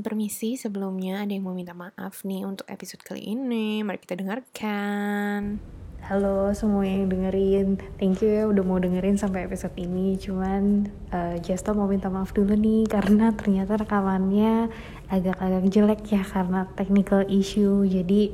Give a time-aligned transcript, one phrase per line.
[0.00, 3.84] Permisi, sebelumnya ada yang mau minta maaf nih untuk episode kali ini.
[3.84, 5.60] Mari kita dengarkan.
[6.06, 10.14] Halo semua yang dengerin, thank you ya udah mau dengerin sampai episode ini.
[10.14, 14.70] Cuman uh, Justo mau minta maaf dulu nih karena ternyata rekamannya
[15.10, 17.82] agak-agak jelek ya karena technical issue.
[17.90, 18.30] Jadi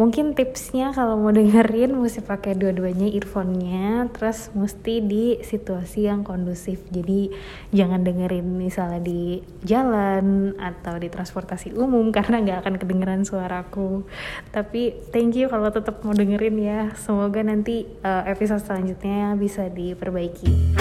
[0.00, 6.80] mungkin tipsnya kalau mau dengerin mesti pakai dua-duanya earphone-nya terus mesti di situasi yang kondusif.
[6.88, 7.28] Jadi
[7.76, 14.08] jangan dengerin misalnya di jalan atau di transportasi umum karena nggak akan kedengeran suaraku
[14.48, 16.80] tapi thank you kalau tetap mau dengerin ya.
[16.96, 20.72] Semoga nanti uh, episode selanjutnya bisa diperbaiki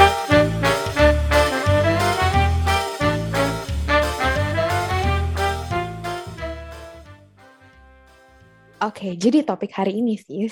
[8.80, 10.48] Oke, okay, jadi topik hari ini sih,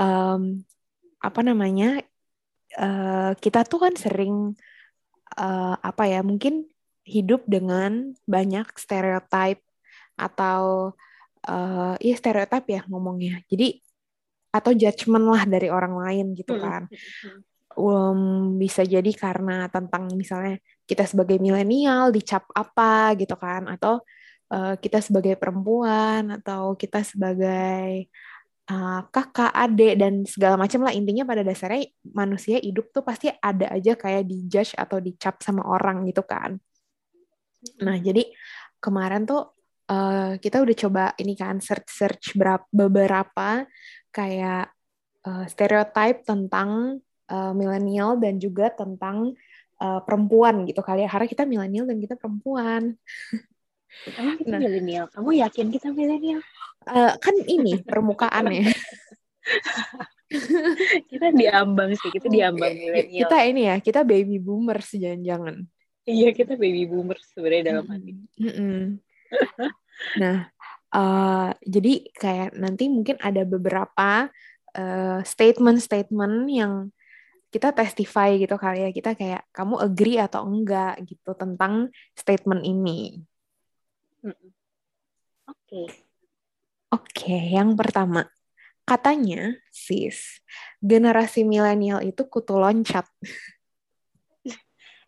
[0.00, 0.64] um,
[1.20, 2.00] apa namanya?
[2.72, 4.56] Uh, kita tuh kan sering
[5.36, 6.24] uh, apa ya?
[6.24, 6.64] Mungkin
[7.04, 9.60] hidup dengan banyak stereotip
[10.16, 10.96] atau
[11.44, 13.44] uh, ya stereotip ya ngomongnya.
[13.52, 13.84] Jadi
[14.48, 16.82] atau judgement lah dari orang lain gitu hmm, kan.
[17.76, 20.56] Um, bisa jadi karena tentang misalnya
[20.88, 24.00] kita sebagai milenial dicap apa gitu kan atau
[24.52, 28.12] uh, kita sebagai perempuan atau kita sebagai
[28.68, 33.72] uh, kakak, adik dan segala macam lah intinya pada dasarnya manusia hidup tuh pasti ada
[33.72, 36.60] aja kayak dijudge atau dicap sama orang gitu kan.
[37.80, 38.28] Nah jadi
[38.78, 39.56] kemarin tuh
[39.88, 42.26] uh, kita udah coba ini kan search search
[42.70, 43.64] beberapa
[44.12, 44.68] kayak
[45.24, 49.32] uh, stereotype tentang uh, milenial dan juga tentang
[49.80, 52.94] uh, perempuan gitu kali ya karena kita milenial dan kita perempuan.
[54.18, 54.60] Emang kita nah.
[54.60, 55.06] milenial?
[55.12, 56.40] Kamu yakin kita milenial?
[56.82, 58.66] Uh, kan ini permukaan ya.
[61.12, 63.28] kita diambang sih, kita diambang milenial.
[63.28, 65.62] Kita ini ya, kita baby boomers jangan-jangan.
[66.02, 68.12] Iya, kita baby boomers sebenarnya dalam hati.
[70.20, 70.50] nah,
[70.90, 74.26] uh, jadi kayak nanti mungkin ada beberapa
[74.74, 76.90] uh, statement-statement yang
[77.52, 83.20] kita testify gitu kali ya kita kayak kamu agree atau enggak gitu tentang statement ini.
[84.22, 84.54] Oke.
[85.46, 85.86] Okay.
[86.92, 88.28] Oke, yang pertama.
[88.84, 90.44] Katanya, sis,
[90.84, 93.08] generasi milenial itu kutu loncat.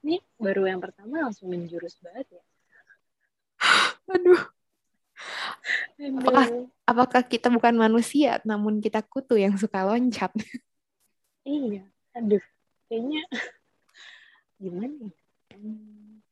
[0.01, 2.45] Ini baru yang pertama langsung menjurus banget ya.
[4.17, 4.41] Aduh.
[6.25, 6.47] Apakah,
[6.89, 10.33] apakah kita bukan manusia, namun kita kutu yang suka loncat?
[11.45, 11.85] iya,
[12.17, 12.41] aduh.
[12.89, 13.23] Kayaknya
[14.63, 15.13] gimana ya?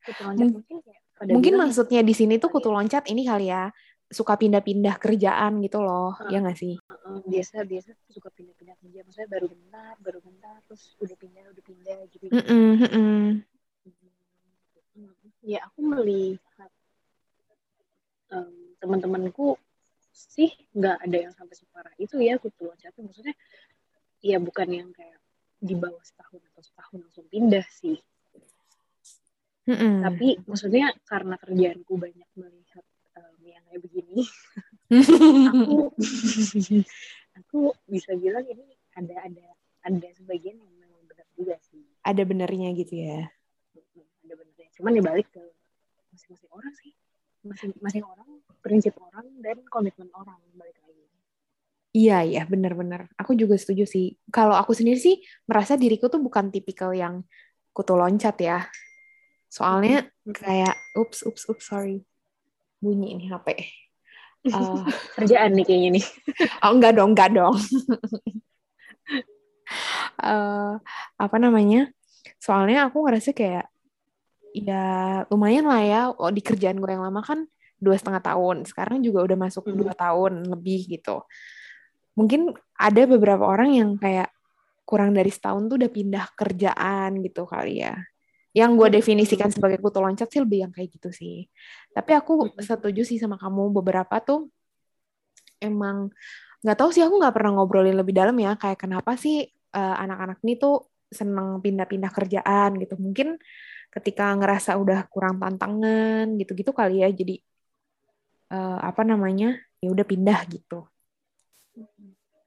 [0.01, 3.71] Kutu loncat mungkin kayak Mungkin maksudnya di sini tuh kutu loncat ini kali ya
[4.13, 6.77] suka pindah-pindah kerjaan gitu loh, uh, ya nggak sih?
[6.85, 11.63] Uh, biasa biasa suka pindah-pindah kerja, maksudnya baru bentar, baru bentar, terus udah pindah, udah
[11.65, 12.25] pindah gitu.
[12.29, 13.21] Mm -mm, mm -mm.
[15.43, 16.71] Ya aku melihat
[18.31, 19.57] um, teman-temanku
[20.13, 23.35] sih nggak ada yang sampai separah itu ya kutu loncatnya, maksudnya
[24.21, 25.19] ya bukan yang kayak
[25.57, 27.97] di bawah setahun atau setahun langsung pindah sih
[29.63, 30.03] Mm-mm.
[30.03, 32.83] Tapi maksudnya karena kerjaanku banyak melihat
[33.15, 34.27] um, yang kayak begini,
[35.47, 35.95] aku
[37.39, 39.45] aku bisa bilang ini ada ada
[39.87, 41.79] ada sebagian yang memang benar juga sih.
[42.03, 43.31] Ada benernya gitu ya?
[44.27, 44.67] Ada benernya.
[44.75, 45.43] Cuman dibalik ke
[46.11, 46.91] masing-masing orang sih.
[47.43, 51.07] Masing-masing orang, prinsip orang dan komitmen orang balik lagi.
[51.95, 53.11] Iya, iya, benar-benar.
[53.15, 54.19] Aku juga setuju sih.
[54.27, 57.23] Kalau aku sendiri sih merasa diriku tuh bukan tipikal yang
[57.71, 58.67] kutu loncat ya
[59.53, 62.01] Soalnya kayak ups ups ups sorry.
[62.81, 63.53] Bunyi ini HP.
[64.49, 64.81] Uh,
[65.21, 66.05] kerjaan nih kayaknya nih.
[66.65, 67.53] oh enggak dong, enggak dong.
[70.17, 70.81] uh,
[71.29, 71.93] apa namanya?
[72.41, 73.69] Soalnya aku ngerasa kayak
[74.57, 74.83] ya
[75.29, 76.01] lumayan lah ya.
[76.17, 77.45] Oh, di kerjaan gue yang lama kan
[77.77, 78.65] dua setengah tahun.
[78.65, 79.77] Sekarang juga udah masuk hmm.
[79.77, 81.21] dua tahun lebih gitu.
[82.17, 84.33] Mungkin ada beberapa orang yang kayak
[84.81, 87.95] kurang dari setahun tuh udah pindah kerjaan gitu kali ya
[88.53, 91.49] yang gue definisikan sebagai kutu loncat sih lebih yang kayak gitu sih.
[91.89, 94.53] Tapi aku setuju sih sama kamu beberapa tuh
[95.57, 96.13] emang
[96.61, 99.43] nggak tahu sih aku nggak pernah ngobrolin lebih dalam ya kayak kenapa sih
[99.73, 102.93] uh, anak-anak ini tuh seneng pindah-pindah kerjaan gitu.
[103.01, 103.41] Mungkin
[103.89, 107.41] ketika ngerasa udah kurang tantangan gitu-gitu kali ya jadi
[108.53, 110.85] uh, apa namanya ya udah pindah gitu.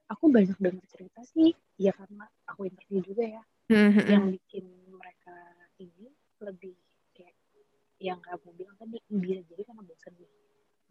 [0.07, 4.07] Aku banyak dengar cerita sih ya karena aku interview juga ya mm-hmm.
[4.07, 4.65] yang bikin
[5.81, 6.09] ini
[6.43, 6.77] lebih
[7.17, 7.35] kayak
[7.97, 10.31] yang kamu bilang tadi bisa jadi karena bosan nih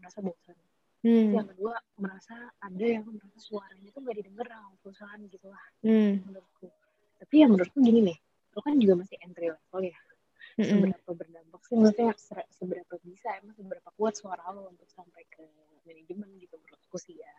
[0.02, 0.58] merasa bosan
[1.06, 1.30] hmm.
[1.38, 6.14] yang kedua merasa ada yang merasa suaranya tuh gak didengar sama perusahaan gitu lah hmm.
[6.26, 6.68] menurutku
[7.22, 8.18] tapi yang menurutku gini nih
[8.56, 10.00] lo kan juga masih entry level ya
[10.58, 10.66] hmm.
[10.66, 12.14] seberapa berdampak sih maksudnya
[12.50, 15.46] seberapa bisa emang seberapa kuat suara lo untuk sampai ke
[15.86, 17.34] manajemen gitu menurutku sih ya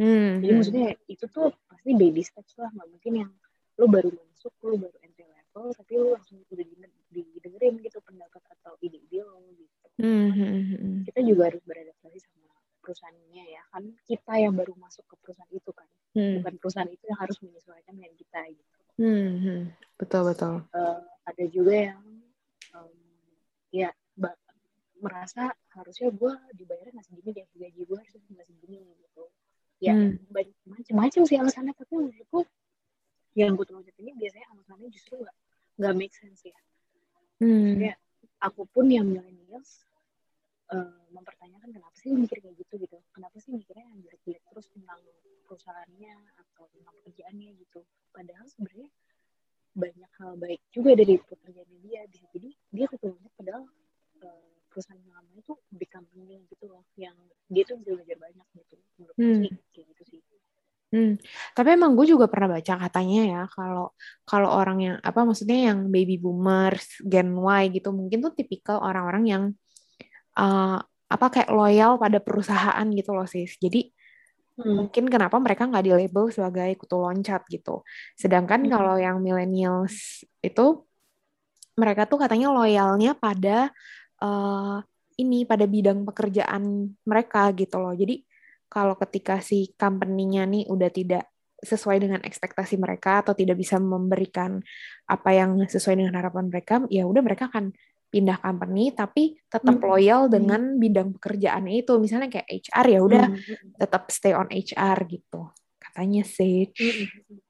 [0.00, 0.40] Hmm.
[0.40, 3.30] jadi maksudnya itu tuh pasti baby steps lah nggak mungkin yang
[3.76, 6.64] lo baru masuk lo baru entry level tapi lo langsung udah
[7.12, 9.70] didengerin gitu pendapat atau ide-ide lo gitu
[10.00, 10.96] Hmm, hmm, hmm.
[11.04, 12.48] kita juga harus beradaptasi sama
[12.80, 16.40] perusahaannya ya kan kita yang baru masuk ke perusahaan itu kan Hmm.
[16.40, 19.62] bukan perusahaan itu yang harus menyesuaikan dengan kita gitu Hmm, hmm.
[19.96, 20.54] Betul betul.
[20.76, 22.00] Eh, ada juga yang
[22.76, 22.92] em,
[23.72, 23.88] ya
[25.02, 29.24] merasa harusnya gue dibayarnya nggak segini deh gaji gue harusnya nggak segini gitu
[29.82, 30.14] ya Hmm.
[30.30, 32.40] banyak macam-macam sih alasannya tapi menurutku
[33.34, 35.36] yang gue tulis ini biasanya alasannya justru nggak
[35.78, 36.58] nggak make sense ya.
[37.40, 37.74] Hmm.
[37.74, 37.94] Maksudnya
[38.42, 39.86] aku pun yang millennials
[40.72, 42.98] eh, mempertanyakan kenapa sih mikir kayak gitu gitu.
[43.12, 45.00] Kenapa sih mikirnya yang jelek-jelek terus tentang
[45.46, 47.80] perusahaannya atau tentang pekerjaannya gitu.
[48.14, 48.88] Padahal sebenarnya
[49.72, 52.00] banyak hal baik juga dari pekerjaannya dia.
[52.08, 53.62] Bisa jadi dia ketuanya padahal
[54.22, 56.84] eh, perusahaan yang lama itu big company gitu loh.
[56.96, 57.16] Yang
[57.52, 58.76] dia tuh bisa belajar banyak gitu.
[58.96, 59.40] Menurut Hmm.
[59.44, 60.20] sih kayak gitu sih
[60.92, 61.16] Hmm.
[61.56, 63.96] Tapi emang gue juga pernah baca katanya ya kalau
[64.28, 69.24] kalau orang yang apa maksudnya yang baby boomers, Gen Y gitu mungkin tuh tipikal orang-orang
[69.24, 69.44] yang
[70.36, 70.76] uh,
[71.08, 73.56] apa kayak loyal pada perusahaan gitu loh sis.
[73.56, 73.88] Jadi
[74.52, 74.84] Hmm.
[74.84, 77.80] mungkin kenapa mereka nggak di label sebagai kutu loncat gitu.
[78.20, 78.70] Sedangkan Hmm.
[78.70, 80.84] kalau yang millennials itu
[81.72, 83.72] mereka tuh katanya loyalnya pada
[84.20, 84.84] uh,
[85.16, 87.96] ini pada bidang pekerjaan mereka gitu loh.
[87.96, 88.20] Jadi
[88.72, 91.28] kalau ketika si company-nya nih udah tidak
[91.60, 94.64] sesuai dengan ekspektasi mereka atau tidak bisa memberikan
[95.04, 97.76] apa yang sesuai dengan harapan mereka, ya udah mereka akan
[98.08, 99.88] pindah company tapi tetap Hmm.
[99.88, 100.32] loyal Hmm.
[100.32, 101.92] dengan bidang pekerjaannya itu.
[102.00, 103.72] Misalnya kayak HR ya udah Hmm.
[103.76, 105.52] tetap stay on HR gitu.
[105.76, 106.72] Katanya sih.
[106.72, 107.40] Hmm.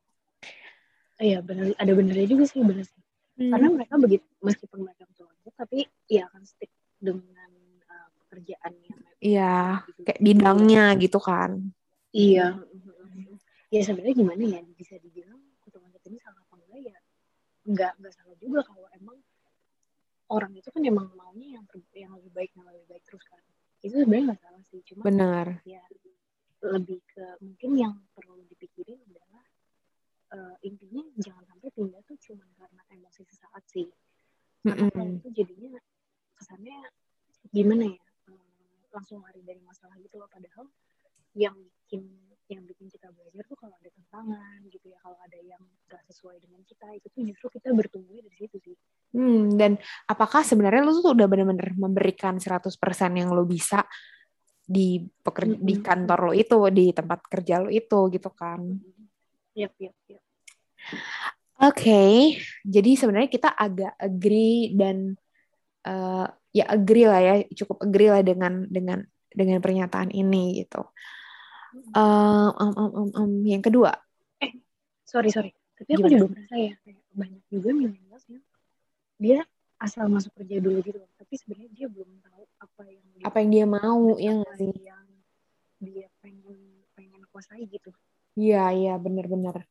[1.22, 2.98] Iya benar ada benernya juga sih bener sih
[3.38, 3.48] Hmm.
[3.54, 5.06] karena mereka begitu meskipun mereka
[5.54, 6.68] tapi ya akan stick
[6.98, 7.41] dengan
[8.32, 9.54] uh, pekerjaan yang mereka Iya,
[10.02, 11.50] kayak bidangnya gitu kan.
[12.12, 12.60] iya
[13.72, 16.98] ya sebenarnya gimana ya bisa dibilang ketuaan ini salah apa enggak ya
[17.64, 19.16] enggak enggak salah juga kalau emang
[20.28, 23.40] orang itu kan emang maunya yang ter- yang lebih baik yang lebih baik terus kan
[23.80, 25.46] itu sebenarnya nggak salah sih cuma Benar.
[25.64, 25.80] ya
[26.62, 29.44] lebih ke mungkin yang perlu dipikirin adalah
[30.36, 33.88] eh, intinya jangan sampai pindah tuh cuma karena emosi sesaat sih
[34.68, 35.20] karena kalau Mm-mm.
[35.24, 35.80] itu jadinya
[36.36, 36.76] kesannya
[37.56, 38.01] gimana ya
[38.92, 40.68] langsung lari dari masalah gitu loh padahal
[41.32, 42.04] yang bikin
[42.52, 46.36] yang bikin kita belajar tuh kalau ada tantangan gitu ya kalau ada yang gak sesuai
[46.44, 48.76] dengan kita itu tuh justru kita bertumbuh dari situ sih
[49.12, 49.76] Hmm, dan
[50.08, 53.84] apakah sebenarnya lu tuh udah bener-bener memberikan 100% yang lu bisa
[54.64, 55.84] di peker- di Mm-mm.
[55.84, 58.56] kantor lo itu, di tempat kerja lo itu gitu kan.
[59.52, 60.22] Yap, yap, yap.
[61.60, 65.12] Oke, jadi sebenarnya kita agak agree dan
[65.84, 69.02] eh, ya agree lah ya, cukup agree lah dengan dengan
[69.32, 70.84] dengan pernyataan ini gitu.
[71.96, 73.96] Eh, em, em, em, em, yang kedua,
[75.12, 76.12] sorry sorry tapi aku Gimana?
[76.16, 78.44] juga merasa ya kayak banyak juga millennials yang
[79.20, 79.38] dia
[79.76, 83.50] asal masuk kerja dulu gitu tapi sebenarnya dia belum tahu apa yang dia apa yang
[83.50, 84.72] dia mau ya nggak sih?
[84.80, 85.06] yang
[85.82, 86.56] dia pengen
[86.96, 87.92] pengen kuasai gitu
[88.32, 89.68] Iya, iya benar-benar.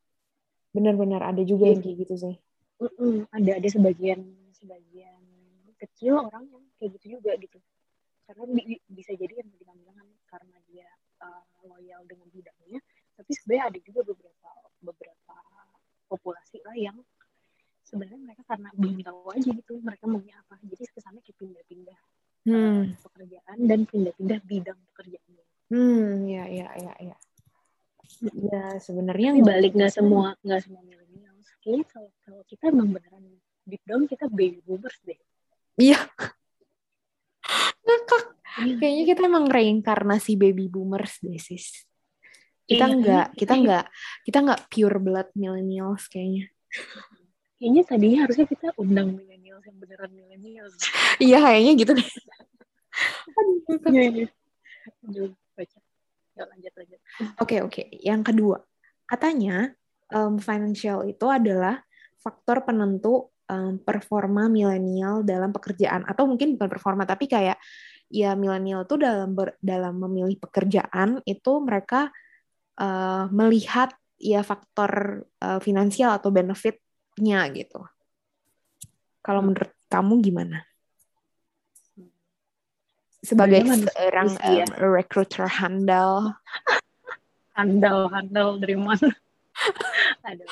[0.70, 1.74] Benar-benar ada juga Iya.
[1.74, 2.36] yang kayak gitu sih.
[2.78, 4.22] Mm-mm, ada ada sebagian
[4.54, 5.22] sebagian
[5.82, 7.62] kecil orang yang kayak gitu juga gitu.
[8.26, 10.90] Karena bi- bi- bisa jadi yang tadi kamu bilang kan karena dia
[11.22, 12.82] uh, loyal dengan bidangnya
[13.14, 14.50] tapi sebenarnya ada juga beberapa
[14.82, 15.36] beberapa
[16.10, 16.98] populasi lah yang
[17.86, 20.58] sebenarnya mereka karena belum tahu aja gitu mereka maunya apa.
[20.66, 22.10] Jadi kesannya kayak pindah-pindah uh,
[22.50, 25.46] Hmm, pekerjaan dan pindah-pindah bidang pekerjaannya.
[25.70, 27.18] Hmm, ya, ya, ya, ya.
[28.22, 30.82] Ya sebenarnya balik nggak semua nggak semua
[31.62, 33.24] kayaknya kalau kalau kita emang beneran
[33.70, 35.18] deep down kita baby boomers deh.
[35.78, 36.10] Iya.
[37.86, 38.24] Ngakak.
[38.62, 38.76] Iya.
[38.78, 41.88] Kayaknya kita emang reinkarnasi baby boomers deh, sis.
[42.68, 43.86] Kita Iya, nggak, kita nggak,
[44.28, 46.48] kita nggak pure blood millennials kayaknya.
[47.60, 50.74] Kayaknya tadinya harusnya kita undang millennials yang beneran millennials.
[51.20, 52.10] Iya, kayaknya gitu deh.
[53.92, 54.28] Iya, iya.
[55.08, 55.78] Aduh, baca.
[56.32, 57.00] Ya, lanjut, lanjut.
[57.44, 57.84] Oke, oke.
[58.00, 58.58] Yang kedua,
[59.08, 59.76] katanya
[60.12, 61.84] em, financial itu adalah
[62.20, 67.60] faktor penentu em, performa milenial dalam pekerjaan atau mungkin bukan performa tapi kayak
[68.08, 72.08] ya milenial tuh dalam ber- dalam memilih pekerjaan itu mereka
[72.80, 77.84] eh, melihat ya faktor eh, finansial atau benefitnya gitu.
[79.22, 79.54] Kalau Hmm.
[79.54, 80.64] menurut kamu gimana?
[83.22, 84.66] Sebagai manusia seorang ya.
[84.66, 86.34] em, recruiter handal,
[87.52, 88.98] Handal, handal dari mana?
[90.26, 90.46] Ada.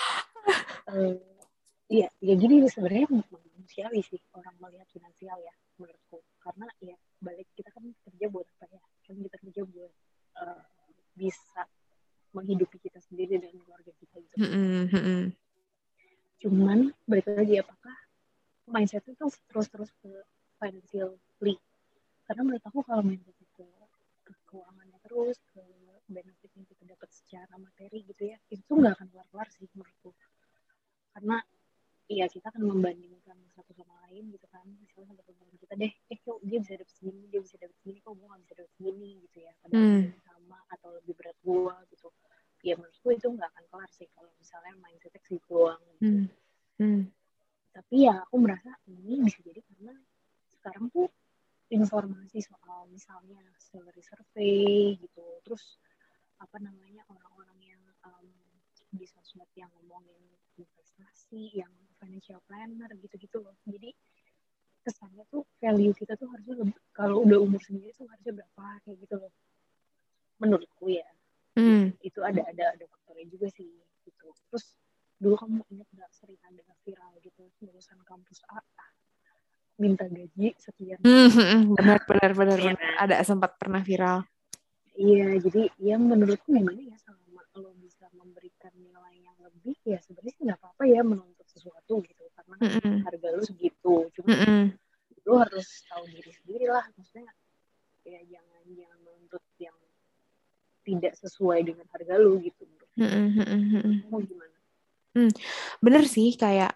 [0.94, 1.16] Eh,
[1.90, 6.22] Iya, ya gini sebenarnya manusiawi sih orang melihat finansial ya menurutku.
[6.38, 9.92] Karena ya balik kita kan kerja buat apa ya kan kita kerja buat
[10.38, 10.62] uh,
[11.18, 11.66] bisa
[12.32, 15.34] menghidupi kita sendiri dan keluarga kita gitu Mm-mm.
[16.40, 17.96] cuman balik lagi apakah
[18.70, 20.12] mindset itu terus terus ke
[20.62, 21.58] financially
[22.30, 23.66] karena menurut aku kalau mindset itu
[24.24, 25.64] ke keuangannya terus ke
[26.06, 30.14] benefit yang kita dapat secara materi gitu ya itu nggak akan keluar keluar sih menurutku
[31.18, 31.42] karena
[32.10, 36.18] iya kita akan membandingkan satu sama lain gitu kan misalnya sama teman kita deh eh
[36.26, 39.10] kok dia bisa dapat segini dia bisa dapat segini kok gue nggak bisa dapat segini
[39.30, 40.04] gitu ya padahal Hmm.
[40.26, 42.10] sama atau lebih berat gua gitu
[42.66, 46.02] ya menurutku itu nggak akan kelar sih kalau misalnya mindsetnya ke situ doang gitu.
[46.04, 46.26] Hmm.
[46.82, 47.02] Hmm.
[47.72, 49.94] tapi ya aku merasa ini bisa jadi karena
[50.50, 51.08] sekarang tuh
[51.70, 55.78] informasi soal misalnya salary survey gitu terus
[56.42, 58.26] apa namanya orang-orang yang um,
[58.90, 60.18] di sosmed yang ngomongin
[60.58, 63.92] investasi yang financial planner gitu-gitu loh jadi
[64.80, 68.98] kesannya tuh value kita tuh harusnya lebih kalau udah umur segini tuh harusnya berapa kayak
[69.04, 69.32] gitu loh
[70.40, 71.06] menurutku ya
[71.58, 71.92] Hmm.
[72.00, 73.68] itu ada ada ada faktornya juga sih
[74.08, 74.80] gitu terus
[75.20, 78.64] dulu kamu ingat nggak sering ada viral gitu lulusan kampus A
[79.76, 82.80] minta gaji sekian Hmm, benar benar benar Iya benar.
[82.80, 83.04] kan?
[83.04, 84.24] Ada sempat pernah viral.
[84.96, 90.32] iya jadi ya menurutku gimana ya selama lo bisa memberikan nilai yang lebih ya sebenarnya
[90.32, 91.39] sih nggak apa-apa ya menuntut
[91.70, 92.98] sesuatu gitu karena kan Mm-mm.
[93.06, 94.64] harga lo segitu cuma Mm-mm.
[95.30, 97.30] lo harus tahu diri sendiri lah maksudnya
[98.10, 99.78] ya jangan jangan menuntut yang
[100.82, 102.66] tidak sesuai dengan harga lo gitu
[102.98, 103.38] Mm-mm.
[103.38, 103.96] Mm-mm.
[104.10, 104.58] mau gimana
[105.84, 106.74] Bener sih kayak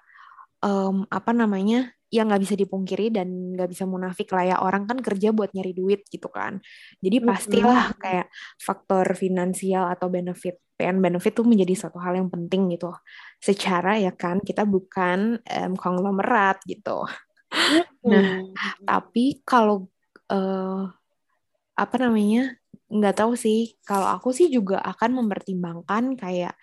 [0.62, 5.02] em, apa namanya yang nggak bisa dipungkiri dan nggak bisa munafik lah ya orang kan
[5.02, 6.62] kerja buat nyari duit gitu kan
[7.02, 8.30] jadi pastilah kayak
[8.62, 12.94] faktor finansial atau benefit PN benefit tuh menjadi suatu hal yang penting gitu
[13.48, 17.04] secara ya kan kita bukan em, konglomerat gitu.
[18.08, 18.88] Nah, Hmm.
[18.88, 19.88] tapi kalau
[20.32, 20.82] eh,
[21.74, 22.56] apa namanya
[22.92, 23.76] nggak tahu sih.
[23.88, 26.54] Kalau aku sih juga akan mempertimbangkan kayak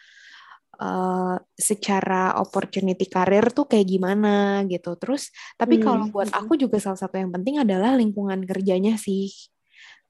[0.80, 4.96] eh, secara opportunity karir tuh kayak gimana gitu.
[5.00, 5.28] Terus
[5.60, 9.28] tapi Hmm, kalau buat aku juga salah satu yang penting adalah lingkungan kerjanya sih.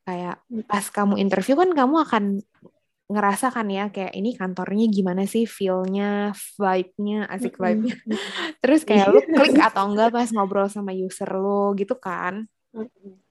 [0.06, 0.64] Kayak Hmm.
[0.70, 2.24] pas kamu interview kan kamu akan
[3.10, 7.98] ngerasa kan ya kayak ini kantornya gimana sih feel-nya vibe-nya asik vibe-nya
[8.62, 12.46] terus kayak lu klik atau enggak pas ngobrol sama user lo gitu kan.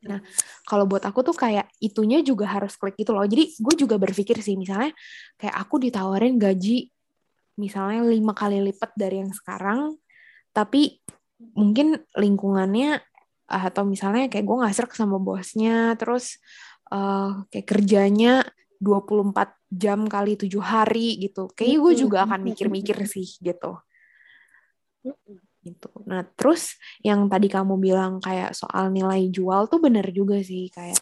[0.03, 0.19] Nah,
[0.67, 3.23] kalau buat aku tuh kayak itunya juga harus klik gitu loh.
[3.23, 4.91] Jadi gue juga berpikir sih misalnya
[5.39, 6.91] kayak aku ditawarin gaji
[7.55, 9.95] misalnya lima kali lipat dari yang sekarang,
[10.51, 10.99] tapi
[11.55, 12.99] mungkin lingkungannya
[13.47, 16.39] eh, atau misalnya kayak gue nggak serak sama bosnya, terus
[16.91, 18.43] eh, kayak kerjanya
[18.79, 21.49] 24 jam kali tujuh hari gitu.
[21.53, 23.77] Kayaknya gue juga akan mikir-mikir sih gitu
[25.63, 25.91] gitu.
[26.07, 30.99] Nah, terus yang tadi kamu bilang kayak soal nilai jual tuh bener juga sih kayak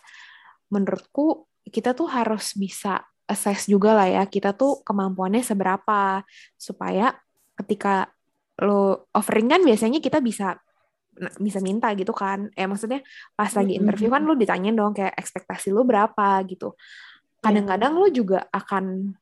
[0.73, 6.23] menurutku kita tuh harus bisa assess juga lah ya kita tuh kemampuannya seberapa
[6.55, 7.11] supaya
[7.59, 8.07] ketika
[8.63, 10.57] lo offering kan biasanya kita bisa
[11.41, 12.49] bisa minta gitu kan.
[12.53, 13.01] Eh maksudnya
[13.33, 16.77] pas lagi interview kan lo ditanyain dong kayak ekspektasi lo berapa gitu.
[17.47, 19.15] Kadang-kadang lo juga akan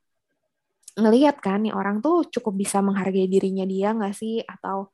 [0.96, 4.42] ngelihat kan nih orang tuh cukup bisa menghargai dirinya dia nggak sih?
[4.42, 4.90] Atau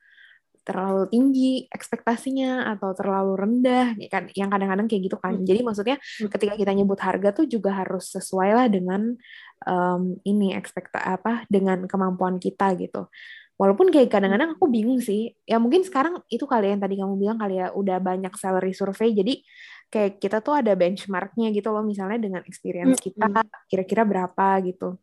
[0.62, 4.30] terlalu tinggi ekspektasinya atau terlalu rendah ya kan?
[4.30, 5.34] Yang kadang-kadang kayak gitu kan.
[5.38, 5.46] Hmm.
[5.46, 5.96] jadi maksudnya
[6.30, 9.14] ketika kita nyebut harga tuh juga harus sesuai lah dengan
[9.66, 13.10] em, ini ekspekta apa dengan kemampuan kita gitu.
[13.60, 15.38] Walaupun kayak kadang-kadang aku bingung sih.
[15.46, 19.14] Ya mungkin sekarang itu kali yang tadi kamu bilang kali ya udah banyak salary survey
[19.14, 19.38] jadi
[19.92, 23.28] kayak kita tuh ada benchmarknya gitu loh misalnya dengan experience kita
[23.68, 24.96] kira-kira berapa gitu.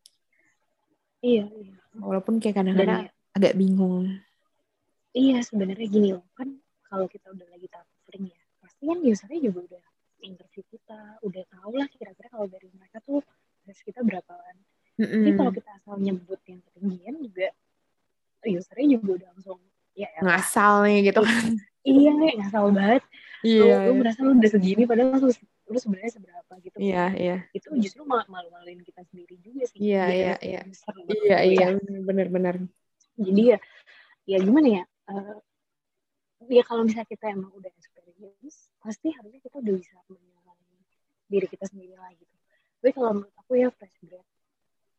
[1.22, 1.76] Iya, iya.
[2.00, 4.18] walaupun kayak Dan kadang-kadang ya, agak bingung.
[5.14, 6.58] Iya sebenarnya gini loh kan
[6.90, 9.84] kalau kita udah lagi tahap offering ya pasti kan usernya juga udah
[10.26, 13.22] interview kita udah tahu lah kira-kira kalau dari mereka tuh
[13.62, 14.56] price kita berapaan.
[15.00, 15.60] Jadi kalau Mm-mm.
[15.62, 17.48] kita asal nyebut yang ketinggian juga
[18.48, 19.60] usernya juga udah langsung
[19.94, 21.22] ya elah, ngasal nih gitu.
[21.22, 21.54] Kan
[21.86, 23.04] iya ngasal banget
[23.40, 25.32] lu, iya lu merasa lu udah segini padahal lu,
[25.70, 26.76] lu sebenarnya seberapa gitu.
[26.76, 27.38] Iya iya.
[27.56, 29.80] Itu justru mal- malu-maluin kita sendiri juga sih.
[29.80, 30.62] Iya, iya, iya.
[30.68, 31.68] iya gue iya.
[31.72, 32.02] ya.
[32.04, 32.60] benar-benar
[33.20, 33.58] jadi ya
[34.24, 35.38] ya gimana ya eh,
[36.48, 40.58] ya kalau misalnya kita emang udah experience pasti harusnya kita udah bisa menilai
[41.30, 42.36] diri kita sendiri lah gitu.
[42.80, 44.26] Tapi kalau menurut aku ya fresh grad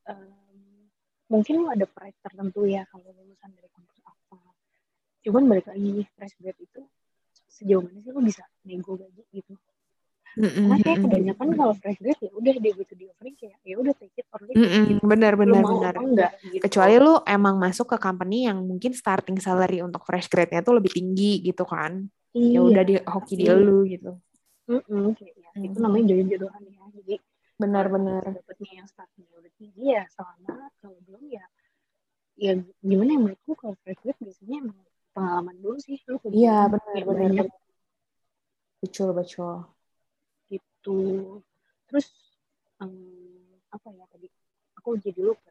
[0.06, 0.86] em,
[1.32, 4.38] mungkin lu ada price tertentu ya kalau lulusan dari kampus apa.
[5.26, 6.84] Cuman balik lagi fresh grad itu
[7.50, 9.52] sejauh mana sih lu bisa nego gaji gitu?
[10.30, 13.94] Karena kayak kebanyakan kalau fresh grad ya udah deh gitu di offering kayak ya udah
[13.98, 14.54] take it or leave.
[14.54, 15.02] It gitu.
[15.02, 15.94] benar benar benar.
[15.98, 16.62] enggak gitu.
[16.62, 20.94] Kecuali lu emang masuk ke company yang mungkin starting salary untuk fresh grade-nya tuh lebih
[20.94, 22.06] tinggi gitu kan.
[22.30, 22.60] Ya iya.
[22.62, 23.58] udah di hoki di iya.
[23.58, 24.14] lu gitu.
[24.70, 26.84] Mm-mm, kayak ya, itu namanya jodoh-jodohan ya.
[26.94, 27.14] Jadi
[27.60, 28.24] Benar-benar.
[28.24, 31.44] dapetnya yang startnya udah tinggi ya selama kalau belum ya
[32.40, 34.78] ya gimana ya menurutku kalau graduate biasanya emang
[35.14, 37.46] pengalaman dulu sih lu Iya, benar, benar.
[38.80, 39.68] Betul, betul.
[40.50, 40.98] gitu
[41.86, 42.06] terus
[42.82, 42.90] em,
[43.70, 44.26] apa ya tadi
[44.78, 45.46] aku jadi lupa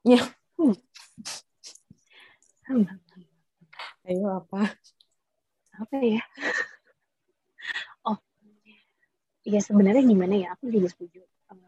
[0.00, 0.16] Ya.
[0.56, 0.72] Hmm.
[2.64, 2.86] Hmm,
[4.08, 4.64] Ayo apa?
[5.76, 6.20] apa ya
[8.04, 8.16] oh
[9.44, 11.60] ya sebenarnya gimana ya aku juga setuju Em,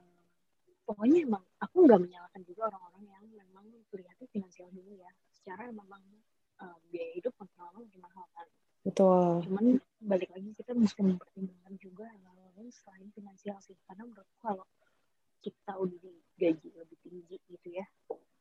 [0.88, 6.00] pokoknya emang aku nggak menyalahkan juga orang-orang yang memang kuliahnya finansial dulu ya secara memang
[6.62, 8.48] em, biaya hidup makin lama makin mahal kan
[8.82, 9.26] Betul.
[9.46, 9.66] cuman
[10.02, 14.66] balik lagi kita mesti mempertimbangkan juga hal-hal lain selain finansial sih karena menurutku kalau
[15.42, 17.86] kita udah digaji lebih tinggi gitu ya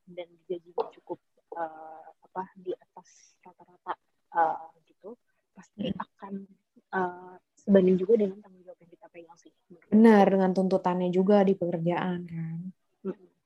[0.10, 1.18] dan gajinya cukup
[1.58, 3.94] eh, apa di atas rata-rata
[4.38, 5.18] eh, gitu
[5.54, 6.34] pasti akan
[6.94, 9.54] eh, sebanding juga dengan tanggung jawab yang kita pegang sih.
[9.92, 12.60] Benar, dengan tuntutannya juga di pekerjaan kan.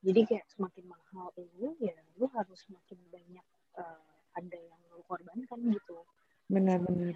[0.05, 3.45] Jadi kayak semakin mahal ini ya lu harus semakin banyak
[3.81, 5.97] eh, ada yang lu korbankan gitu.
[6.51, 7.15] Benar-benar.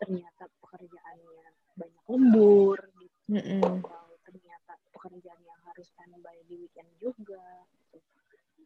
[0.00, 1.46] Ternyata pekerjaannya
[1.78, 3.16] banyak lembur gitu.
[3.30, 3.62] Mm-mm.
[3.62, 7.44] Atau ternyata pekerjaan yang harus standby di weekend juga
[7.76, 7.98] gitu.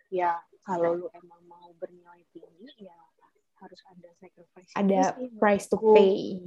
[0.08, 2.96] Ya kalau lu emang mau bernilai tinggi ya
[3.58, 6.38] harus ada sacrifice Ada sih price to pay.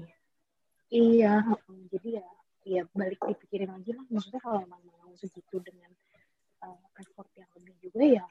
[0.92, 1.44] Iya,
[1.88, 2.28] jadi ya
[2.68, 4.04] ya balik dipikirin lagi lah.
[4.12, 5.92] Maksudnya kalau emang mau segitu dengan
[6.66, 8.26] uh, effort yang lebih juga ya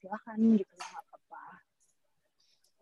[0.00, 1.04] silakan gitu lah nggak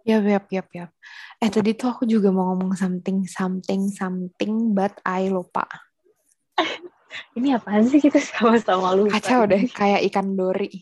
[0.09, 0.91] Yap, yap, yap, yap.
[1.37, 5.69] Eh, tadi tuh aku juga mau ngomong something, something, something, but I lupa.
[7.37, 9.21] Ini apaan sih kita sama-sama lupa?
[9.21, 10.73] Kacau deh, kayak ikan dori.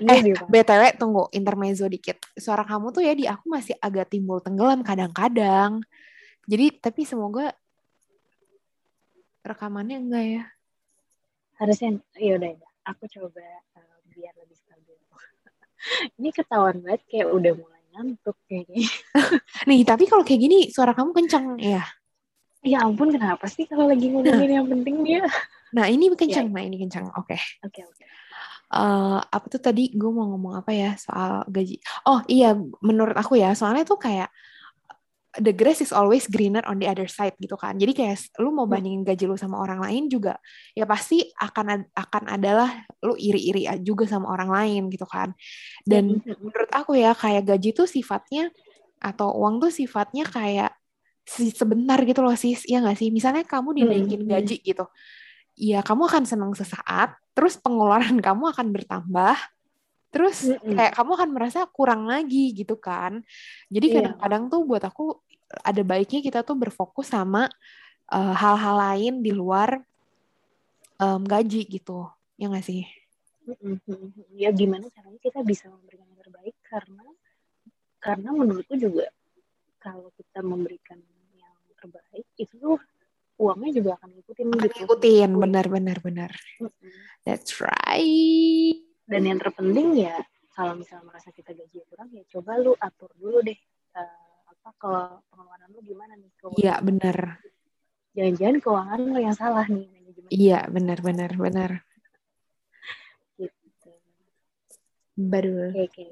[0.00, 0.48] Iya Eh, sih, Pak.
[0.48, 2.16] BTW, tunggu, intermezzo dikit.
[2.32, 5.84] Suara kamu tuh ya di aku masih agak timbul tenggelam kadang-kadang.
[6.48, 7.52] Jadi, tapi semoga
[9.44, 10.42] rekamannya enggak ya.
[11.60, 12.68] Harusnya ya udah ya.
[12.88, 13.44] Aku coba
[13.76, 14.96] uh, biar lebih stabil.
[16.16, 18.86] Ini ketahuan banget kayak udah mulai ngantuk kayaknya.
[19.68, 21.82] Nih, tapi kalau kayak gini suara kamu kenceng ya.
[22.66, 25.22] Ya ampun kenapa sih kalau lagi ngomongin yang penting dia?
[25.68, 27.12] Nah, ini Iya, kenceng, nah ini kenceng.
[27.12, 27.36] Oke.
[27.60, 28.04] Oke oke.
[28.72, 31.76] eh apa tuh tadi gue mau ngomong apa ya soal gaji.
[32.08, 34.32] Oh iya, menurut aku ya, soalnya tuh kayak
[35.38, 37.78] the grass is always greener on the other side gitu kan.
[37.78, 40.36] Jadi kayak lu mau bandingin gaji lu sama orang lain juga,
[40.74, 42.70] ya pasti akan ad- akan adalah
[43.06, 45.32] lu iri-iri juga sama orang lain gitu kan.
[45.86, 46.42] Dan Mm-mm.
[46.42, 48.50] menurut aku ya kayak gaji tuh sifatnya
[48.98, 50.74] atau uang tuh sifatnya kayak
[51.28, 53.08] sebentar gitu loh sis, ya nggak sih?
[53.14, 54.88] Misalnya kamu dinaikin gaji gitu,
[55.54, 59.36] ya kamu akan senang sesaat, terus pengeluaran kamu akan bertambah,
[60.08, 63.20] terus kayak kamu akan merasa kurang lagi gitu kan.
[63.68, 63.94] Jadi Iya.
[64.00, 65.20] kadang-kadang tuh buat aku
[65.64, 67.48] ada baiknya kita tuh berfokus sama
[68.12, 69.80] eh, hal-hal lain di luar
[70.98, 72.84] em, gaji gitu, ya nggak sih?
[74.36, 77.04] Ya gimana caranya kita bisa memberikan yang terbaik karena
[77.98, 79.08] karena menurutku juga
[79.80, 81.00] kalau kita memberikan
[81.32, 82.76] yang terbaik itu tuh
[83.38, 84.74] uangnya juga akan ngikutin Akan gitu.
[84.84, 86.32] ngikutin, benar-benar benar.
[86.60, 86.92] Mm-mm.
[87.24, 88.82] That's right.
[89.08, 90.18] Dan yang terpenting ya
[90.52, 93.54] kalau misalnya merasa kita gaji kurang ya coba lu atur dulu deh
[93.94, 94.27] eh,
[94.68, 96.28] apa kalau pengeluaran lu gimana nih
[96.60, 97.16] Iya benar.
[98.12, 99.88] Jangan-jangan keuangan lu yang salah nih
[100.28, 101.70] Iya benar-benar benar.
[103.40, 103.90] gitu.
[105.16, 105.72] Badul.
[105.72, 106.04] Oke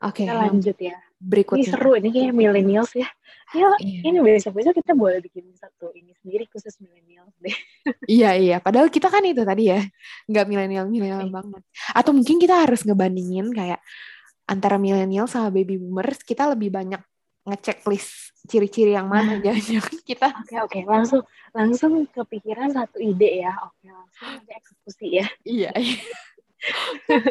[0.00, 0.96] oke kita, lanjut ya.
[0.96, 1.68] Ini berikutnya.
[1.68, 3.08] seru ini kayak millennials ya.
[3.54, 4.00] Ya Iya.
[4.10, 7.54] ini besok-besok kita boleh bikin satu ini sendiri khusus millennials deh.
[8.18, 9.80] Iya iya, padahal kita kan itu tadi ya,
[10.26, 11.62] nggak milenial milenial banget.
[11.94, 13.78] Atau mungkin kita harus ngebandingin kayak
[14.46, 16.98] antara milenial sama baby boomers, kita lebih banyak
[17.46, 20.28] ngecek list ciri-ciri yang mana jangan-jangan kita.
[20.42, 21.22] Oke oke langsung
[21.54, 23.54] langsung kepikiran satu ide ya.
[23.62, 25.26] Oke langsung nanti eksekusi ya.
[25.46, 25.70] Iya.
[25.78, 25.98] iya.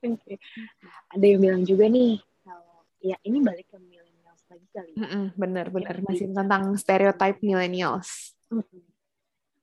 [0.00, 0.40] Oke.
[0.80, 4.90] Nah, ada yang bilang juga nih kalau ya ini balik ke millennials lagi kali.
[4.96, 5.04] ya.
[5.04, 8.32] Mm-mm, Bener-bener Yang masih bicara tentang stereotype millennials.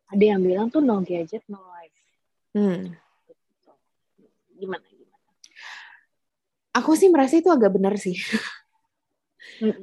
[0.08, 1.98] Ada yang bilang tuh no gadget no life.
[2.54, 2.94] Hmm.
[4.58, 5.18] Gimana gimana?
[6.78, 8.14] Aku sih merasa itu agak benar sih.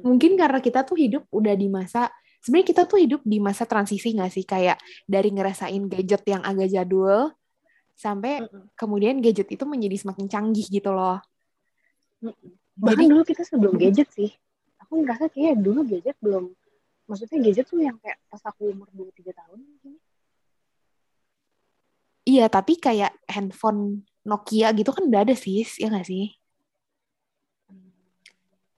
[0.03, 2.07] Mungkin karena kita tuh hidup udah di masa
[2.39, 4.77] sebenarnya kita tuh hidup di masa transisi nggak sih kayak
[5.09, 7.33] dari ngerasain gadget yang agak jadul
[7.97, 8.69] sampai Mm-mm.
[8.77, 11.17] kemudian gadget itu menjadi semakin canggih gitu loh.
[12.21, 12.53] Mm-mm.
[12.75, 14.29] Bahkan Jadi- dulu kita sebelum gadget sih.
[14.85, 16.53] Aku ngerasa kayak dulu gadget belum
[17.09, 19.93] maksudnya gadget tuh yang kayak pas aku umur 23 tahun mungkin.
[22.25, 26.33] Iya, tapi kayak handphone Nokia gitu kan udah ada sih, ya nggak sih?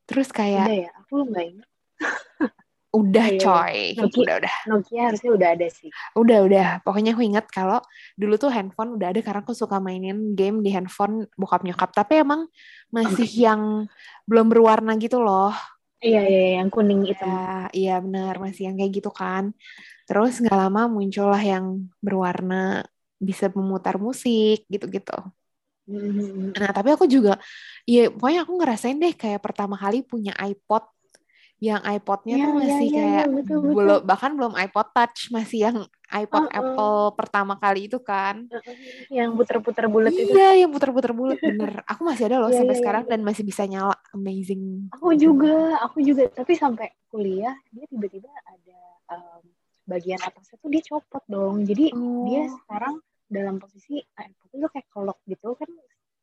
[0.07, 1.69] Hmm, Terus kayak Udah ya, aku nggak ingat.
[2.97, 4.23] Udah Iya, coy, Nokia.
[4.23, 4.55] udah udah.
[4.71, 5.89] Nokia harusnya udah ada sih.
[6.15, 6.67] Udah, udah.
[6.81, 7.83] Pokoknya aku ingat kalau
[8.15, 11.91] dulu tuh handphone udah ada karena aku suka mainin game di handphone bokap nyokap.
[11.93, 12.47] Tapi emang
[12.89, 13.85] masih yang
[14.23, 15.51] belum berwarna gitu loh.
[15.99, 17.27] Iya, iya, iya, yang kuning hitam.
[17.27, 19.51] Ya, iya benar, masih yang kayak gitu kan.
[20.07, 22.87] Terus nggak lama muncullah yang berwarna,
[23.19, 25.17] bisa memutar musik gitu-gitu.
[25.87, 26.51] Mhm.
[26.53, 27.39] Nah, tapi aku juga,
[27.88, 30.84] ya pokoknya aku ngerasain deh kayak pertama kali punya iPod
[31.58, 33.73] yang iPodnya Iya, tuh iya, masih iya, kayak iya, betul, betul.
[33.73, 36.54] belum bahkan belum iPod Touch masih yang iPod Uh-uh.
[36.54, 38.45] Apple pertama kali itu kan
[39.10, 40.30] Yang puter-puter bulat itu.
[40.30, 43.10] iya yang puter-puter bulat bener aku masih ada loh Iya, sampai iya, sekarang iya.
[43.10, 46.30] dan masih bisa nyala amazing Aku juga, aku juga.
[46.30, 48.78] Tapi sampai kuliah dia tiba-tiba ada
[49.10, 49.41] em,
[49.84, 51.63] bagian atasnya tuh dia copot dong.
[51.63, 51.89] Jadi
[52.28, 52.54] dia Oh.
[52.54, 55.69] sekarang dalam posisi iPod itu kayak kelok gitu kan.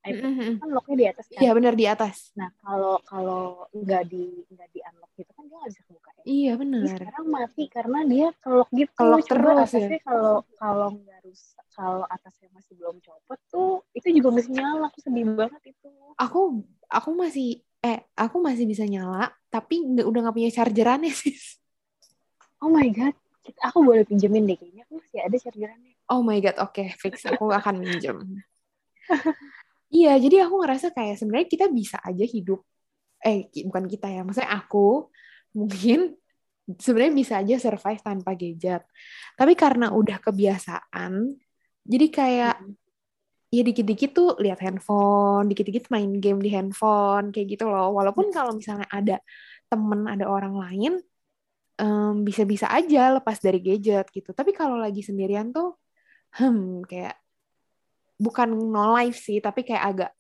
[0.04, 0.52] iPod Mm-mm.
[0.60, 1.40] kan locknya di atas kan.
[1.40, 5.56] iya bener di atas Nah kalau kalau nggak di nggak di unlock gitu kan dia
[5.56, 6.22] nggak bisa kebuka ya.
[6.28, 8.92] iya Ini bener sekarang mati karena dia kelok gitu.
[8.94, 9.64] Kelok terus ya.
[9.64, 14.86] atasnya kalau kalau nggak rusak, kalau atasnya masih belum copot tuh itu juga masih nyala.
[14.92, 15.88] Aku sedih banget itu.
[16.20, 16.40] aku
[16.92, 17.48] aku masih
[17.84, 21.34] eh aku masih bisa nyala tapi nggak udah nggak punya chargerannya sih
[22.64, 23.12] Oh my god,
[23.60, 24.88] aku boleh pinjemin deh kayaknya.
[24.88, 25.92] Aku masih ada chargerannya.
[26.08, 27.28] Oh my god, oke fix.
[27.28, 28.16] Aku akan minjem.
[29.94, 32.60] Iya, jadi aku ngerasa kayak sebenarnya kita bisa aja hidup.
[33.26, 34.20] Eh, bukan kita ya.
[34.26, 35.10] Maksudnya aku
[35.58, 35.98] mungkin
[36.84, 38.82] sebenarnya bisa aja survive tanpa gadget.
[39.38, 41.12] Tapi karena udah kebiasaan,
[41.92, 42.74] jadi kayak Mhm.
[43.56, 47.94] ya dikit-dikit tuh lihat handphone, dikit-dikit main game di handphone, kayak gitu loh.
[47.98, 49.16] Walaupun kalau misalnya ada
[49.70, 50.92] temen, ada orang lain,
[51.80, 54.30] em, bisa-bisa aja lepas dari gadget gitu.
[54.38, 55.76] Tapi kalau lagi sendirian tuh,
[56.38, 57.14] hmm, kayak
[58.24, 60.10] bukan no life sih, tapi kayak agak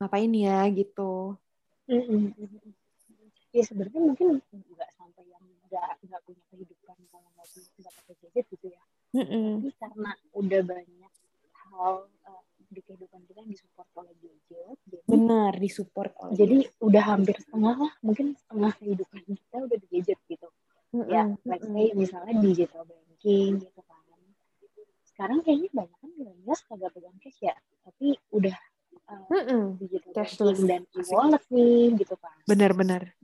[0.00, 1.36] ngapain ya gitu.
[1.88, 2.32] Mhm.
[3.52, 8.14] Ya sebenarnya mungkin nggak sampai yang nggak nggak punya kehidupan kalau nggak punya nggak pakai
[8.24, 8.82] gadget gitu ya.
[9.16, 11.12] Tapi karena udah banyak
[11.72, 11.94] hal
[12.28, 17.36] eh, di kehidupan kita yang disupport oleh gadget, jadi Benar, disupport oleh jadi udah hampir
[17.40, 20.48] setengah lah, mungkin setengah kehidupan kita udah di gadget gitu.
[20.94, 23.95] Mm-mm, Ya, let's say misalnya digital banking gitu kan.
[25.16, 28.52] Sekarang kayaknya banyak kan milenials kagak pegang cash ya, tapi udah
[29.08, 29.80] eh, mm-mm.
[29.80, 30.60] digital Cashless.
[30.60, 32.36] dan e-wallet nih gitu kan.
[32.44, 33.16] Benar-benar.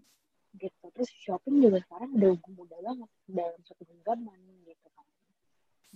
[0.53, 4.37] gitu terus shopping juga sekarang udah mudah banget dalam satu genggaman
[4.69, 5.07] gitu kan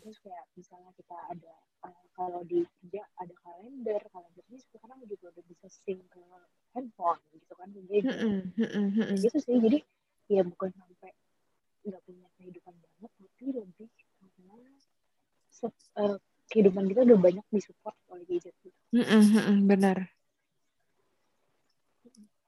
[0.00, 1.54] terus kayak misalnya kita ada
[1.85, 6.22] eh, kalau di kerja ada kalender kalendernya sekarang juga udah bisa sync ke
[6.72, 9.16] handphone gitu kan jadi Mm-mm, mm-mm, mm-mm.
[9.20, 9.78] gitu sih jadi
[10.32, 11.12] ya bukan sampai
[11.85, 13.88] nggak punya kehidupan banget tapi lebih
[15.64, 16.16] eh,
[16.51, 18.55] kehidupan kita udah banyak disupport oleh gadget
[18.95, 19.99] mm-mm, Benar.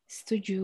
[0.08, 0.62] Setuju.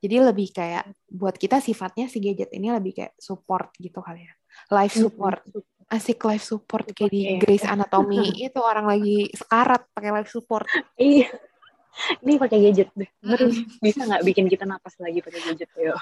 [0.00, 4.32] Jadi lebih kayak buat kita sifatnya si gadget ini lebih kayak support gitu kali ya.
[4.72, 5.44] Life support.
[5.90, 7.38] Asik life support kayak di iya.
[7.40, 10.68] Grey's Anatomy itu orang lagi sekarat pakai life support.
[10.96, 11.28] iya
[12.22, 15.96] ini pakai gadget deh terus bisa nggak bikin kita napas lagi pakai gadget yo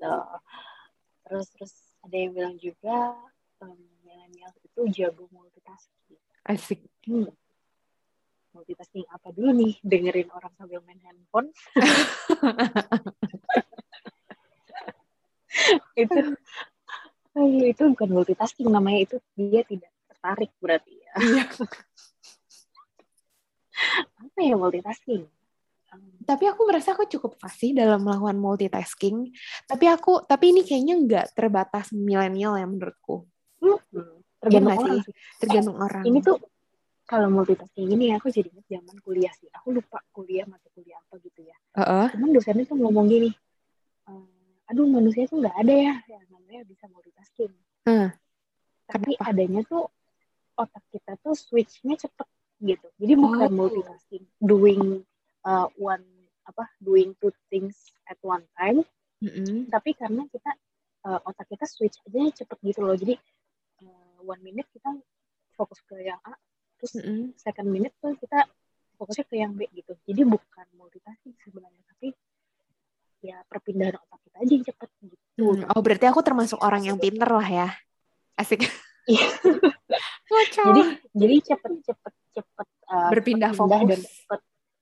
[1.26, 3.14] terus terus ada yang bilang juga
[3.60, 6.80] um, milenial itu jago multitasking Asik.
[7.06, 7.28] hmm.
[8.56, 11.52] multitasking apa dulu nih dengerin orang sambil main handphone
[16.02, 16.18] itu
[17.70, 21.44] itu bukan multitasking namanya itu dia tidak tertarik berarti ya Iya.
[24.20, 25.24] apa ya multitasking
[26.22, 29.34] Tapi aku merasa aku cukup fasih dalam melakukan multitasking.
[29.66, 33.26] Tapi aku, tapi ini kayaknya nggak terbatas milenial ya menurutku.
[33.60, 35.14] hmm, tergantung nggak orang sih?
[35.42, 36.02] Tergantung orang.
[36.06, 36.36] ini tuh
[37.10, 41.18] kalau multitasking ini aku jadi ingat zaman kuliah sih aku lupa kuliah mata kuliah apa
[41.18, 42.06] gitu ya Heeh.
[42.14, 43.34] cuman dosennya tuh ngomong gini
[44.06, 47.50] "Eh, aduh manusia tuh nggak ada ya yang namanya bisa multitasking
[47.82, 48.14] Hmm.
[48.86, 49.32] tapi Kenapa?
[49.34, 49.90] adanya tuh
[50.54, 52.28] otak kita tuh switchnya cepet
[52.62, 53.58] gitu jadi bukan Oh.
[53.66, 55.02] multitasking doing
[55.46, 56.04] uh, one
[56.44, 57.76] apa doing two things
[58.10, 58.82] at one time
[59.22, 59.68] Mm-mm.
[59.70, 60.50] tapi karena kita
[61.06, 63.14] uh, otak kita switch aja cepet gitu loh jadi
[63.84, 64.90] uh, one minute kita
[65.54, 66.34] fokus ke yang A
[66.80, 67.36] terus Mm-mm.
[67.36, 68.48] second minute tuh kita
[69.00, 69.96] fokusnya ke yang B gitu.
[70.04, 72.12] Jadi bukan multitasking sebenarnya, tapi
[73.24, 75.24] ya perpindahan otak kita aja yang cepet gitu.
[75.40, 77.68] Hmm, Oh, berarti aku termasuk orang yang pinter lah ya.
[78.36, 78.68] Asik.
[79.08, 79.24] Iya.
[80.70, 83.90] Jadi jadi cepet cepet cepet uh, Berpindah cepet pindah fokus.
[83.90, 84.39] dan cepet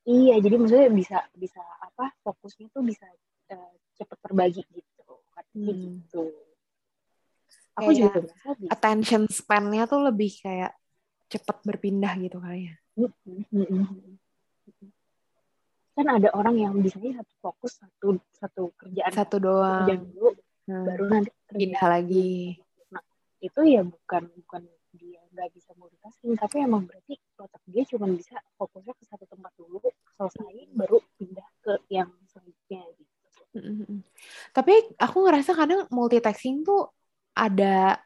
[0.09, 3.05] iya jadi maksudnya bisa bisa apa fokusnya tuh bisa
[3.53, 4.97] uh, cepet terbagi gitu
[5.49, 5.65] Hmm.
[5.65, 6.29] gitu
[7.73, 8.19] aku Kayak juga
[8.69, 10.75] attention span-nya tuh lebih kayak
[11.25, 12.75] cepet berpindah gitu ya.
[12.93, 14.89] Mm, mm, mm, mm.
[15.95, 19.87] kan ada orang yang bisanya satu fokus satu satu kerjaan Satu doang.
[19.87, 20.29] kerjaan dulu
[20.69, 20.85] Hmm.
[20.85, 22.61] baru nanti Pindah lagi.
[22.93, 23.01] nah
[23.41, 24.61] itu ya bukan bukan
[25.39, 29.79] nggak bisa multitasking tapi emang berarti otak dia cuma bisa fokusnya ke satu tempat dulu
[30.19, 33.07] selesai baru pindah ke yang selanjutnya gitu
[33.49, 34.05] Mm-mm.
[34.53, 36.93] Tapi aku ngerasa kadang multitasking tuh
[37.33, 37.97] ada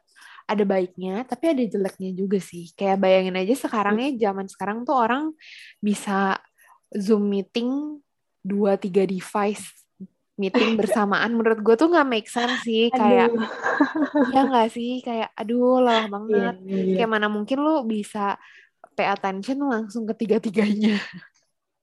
[0.44, 2.72] ada baiknya, tapi ada jeleknya juga sih.
[2.72, 5.36] Kayak bayangin aja sekarangnya zaman sekarang tuh orang
[5.84, 6.40] bisa
[6.92, 8.00] Zoom meeting
[8.44, 9.83] dua tiga device
[10.34, 11.30] meeting bersamaan.
[11.34, 12.90] Menurut gue tuh nggak make sense sih.
[12.90, 13.46] Kayak Aduh.
[14.34, 15.00] ya nggak sih?
[15.02, 16.54] Kayak aduh lelah Iya, banget.
[16.66, 16.94] iya, iya.
[17.00, 18.38] Kayak mana mungkin lu bisa
[18.94, 20.98] pay attention langsung ke tiga-tiganya.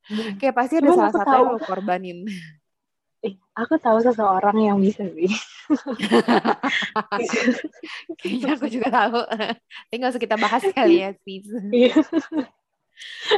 [0.08, 0.36] Hmm.
[0.40, 2.20] Kayak pasti ada Cuman salah satu yang lu korbanin.
[3.22, 5.30] Eh, aku tahu seseorang yang bisa sih
[8.18, 9.20] Kayaknya aku juga tahu.
[9.30, 11.10] Tapi nggak usah kita bahas kali ya.
[11.22, 11.94] Iya.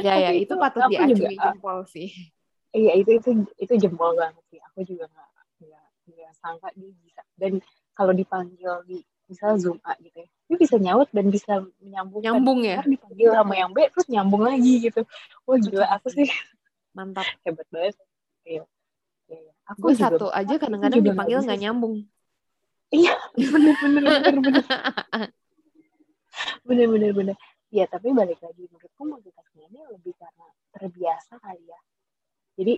[0.00, 2.08] ya, ya, Tapi itu patut diacungi jempol sih.
[2.74, 3.30] Iya itu itu
[3.62, 4.58] itu jempol banget sih.
[4.58, 5.28] Aku juga nggak
[6.10, 7.22] nggak sangka dia bisa.
[7.38, 7.62] Dan
[7.94, 8.98] kalau dipanggil di
[9.30, 12.20] misal zoom A gitu ya, dia bisa nyaut dan bisa menyambung.
[12.20, 12.82] Nyambung ya?
[12.82, 15.00] Ntar dipanggil sama yang B terus nyambung lagi gitu.
[15.46, 16.28] Wah gila aku sih
[16.94, 17.24] Mantap.
[17.46, 17.94] hebat banget.
[18.44, 18.62] Iya.
[19.30, 19.52] Iya, iya.
[19.72, 21.94] Aku Gue juga satu aja kadang-kadang dipanggil nggak nyambung.
[22.92, 24.64] Iya bener bener bener bener
[26.62, 27.36] bener bener bener.
[27.74, 31.80] Ya tapi balik lagi menurutku multitasking ini lebih karena terbiasa kali ya.
[32.54, 32.74] Jadi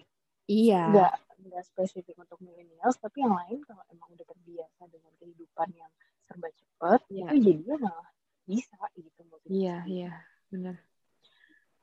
[0.47, 0.83] Iya.
[0.89, 1.13] nggak
[1.47, 5.91] nggak spesifik untuk millennials tapi yang lain kalau emang udah terbiasa dengan kehidupan yang
[6.23, 7.23] serba cepat Iya.
[7.23, 8.09] itu jadinya malah
[8.43, 9.59] bisa gitu multitasking.
[9.59, 10.13] Iya, iya,
[10.49, 10.77] benar.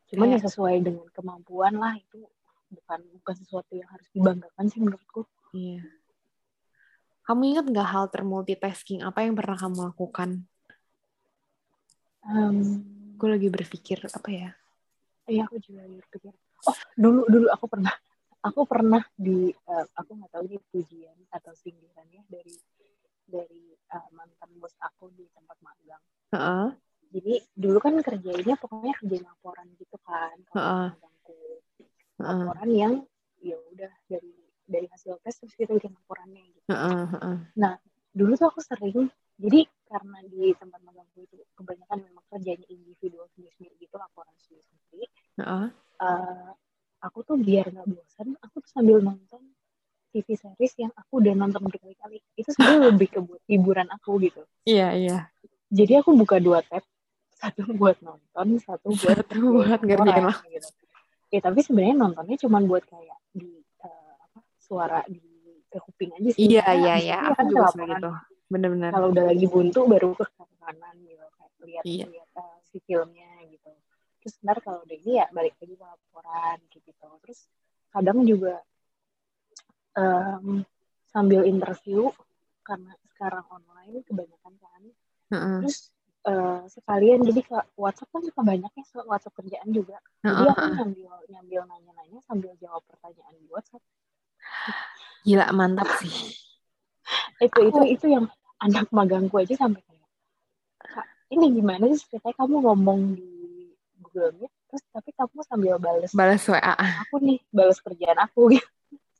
[0.04, 2.22] cuman ya Kayak- sesuai dengan kemampuan lah itu
[2.70, 5.82] bukan bukan sesuatu yang harus dibanggakan sih menurutku Iya.
[7.24, 10.44] Kamu ingat nggak hal termultitasking apa yang pernah kamu lakukan?
[12.24, 12.84] Em,
[13.16, 14.50] Gue lagi berpikir apa ya?
[15.24, 16.34] iya aku juga lagi berpikir
[16.94, 17.94] dulu dulu aku pernah
[18.44, 22.56] aku pernah di eh, aku nggak tahu ini pujian atau sindiran ya dari
[23.24, 26.04] dari eh, mantan bos aku di tempat magang
[26.34, 26.68] Heeh.
[27.14, 31.38] jadi dulu kan kerjainnya pokoknya kerja laporan gitu kan kalau magangku
[32.20, 32.42] Heeh.
[32.46, 32.94] laporan yang
[33.40, 37.04] ya udah dari dari hasil tes terus kita bikin laporannya gitu Heeh.
[37.16, 37.38] Heeh.
[38.14, 39.10] dulu tuh aku sering
[39.42, 45.06] jadi karena di tempat magangku itu kebanyakan memang kerjanya individual sendiri gitu laporan sendiri sendiri
[45.42, 45.68] Heeh.
[47.04, 49.42] aku tuh biar nggak bosan aku tuh sambil nonton
[50.10, 54.42] TV series yang aku udah nonton berkali-kali itu sebenarnya lebih ke buat hiburan aku gitu
[54.64, 55.18] Iya, iya.
[55.68, 56.82] jadi aku buka dua tab
[57.44, 60.70] satu buat nonton satu buat Satu buat ngerjain laporan, gitu
[61.34, 63.50] ya tapi sebenarnya nontonnya cuma buat kayak di
[63.82, 65.20] eh, apa suara di
[65.68, 67.18] ke kuping aja sih Iya, iya, iya.
[67.26, 68.10] Aku kan juga suka gitu.
[68.46, 68.94] Bener-bener.
[68.94, 70.26] kalau udah lagi buntu baru ke
[70.62, 72.06] kanan gitu kayak lihat Iya.
[72.14, 73.33] lihat eh, si filmnya
[74.24, 77.40] terus ntar kalau udah ini ya balik lagi ke laporan gitu terus
[77.92, 78.64] kadang juga
[79.94, 80.64] em,
[81.12, 82.08] sambil interview
[82.64, 84.82] karena sekarang online kebanyakan kan
[85.30, 85.58] Heeh.
[85.60, 85.92] terus
[86.24, 90.56] eh, sekalian jadi ke WhatsApp kan suka banyak ya so- WhatsApp kerjaan juga jadi Heeh,
[90.56, 91.12] aku heeh.
[91.28, 93.84] nyambil nanya-nanya sambil jawab pertanyaan di WhatsApp
[95.24, 96.12] Gila, mantap sih.
[97.40, 98.28] itu itu Aku- itu yang
[98.60, 100.08] anak magangku aja sampai kayak
[101.32, 103.33] ini gimana sih ceritanya kamu ngomong di
[104.14, 106.76] Meet terus tapi kamu sambil bales Balas WA.
[107.06, 108.68] aku nih balas kerjaan aku gitu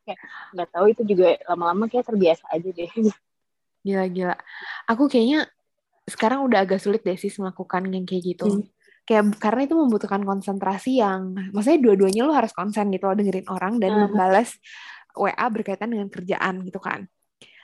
[0.04, 0.20] kayak
[0.52, 2.92] nggak tahu itu juga lama-lama kayak terbiasa aja deh
[3.84, 4.36] Gila-gila.
[4.88, 5.44] Aku kayaknya
[6.08, 8.48] sekarang udah agak sulit deh sih melakukan yang kayak gitu.
[8.48, 8.64] Hmm.
[9.04, 13.84] Kayak karena itu membutuhkan konsentrasi yang, maksudnya dua-duanya lu harus konsen gitu loh dengerin orang
[13.84, 14.02] dan Hmm.
[14.08, 14.56] membalas
[15.20, 17.12] WA berkaitan dengan kerjaan gitu kan.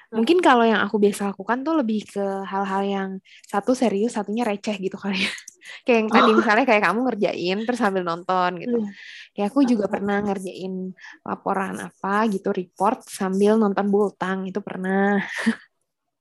[0.09, 3.09] Mungkin kalau yang aku biasa lakukan tuh lebih ke hal-hal yang
[3.45, 5.29] satu serius, satunya receh gitu kali ya.
[5.85, 8.77] Kayak yang tadi misalnya kayak kamu ngerjain terus sambil nonton gitu.
[8.81, 8.89] Hmm.
[9.37, 10.73] Kayak aku juga pernah ngerjain
[11.21, 15.21] laporan apa gitu, report sambil nonton bultang itu pernah.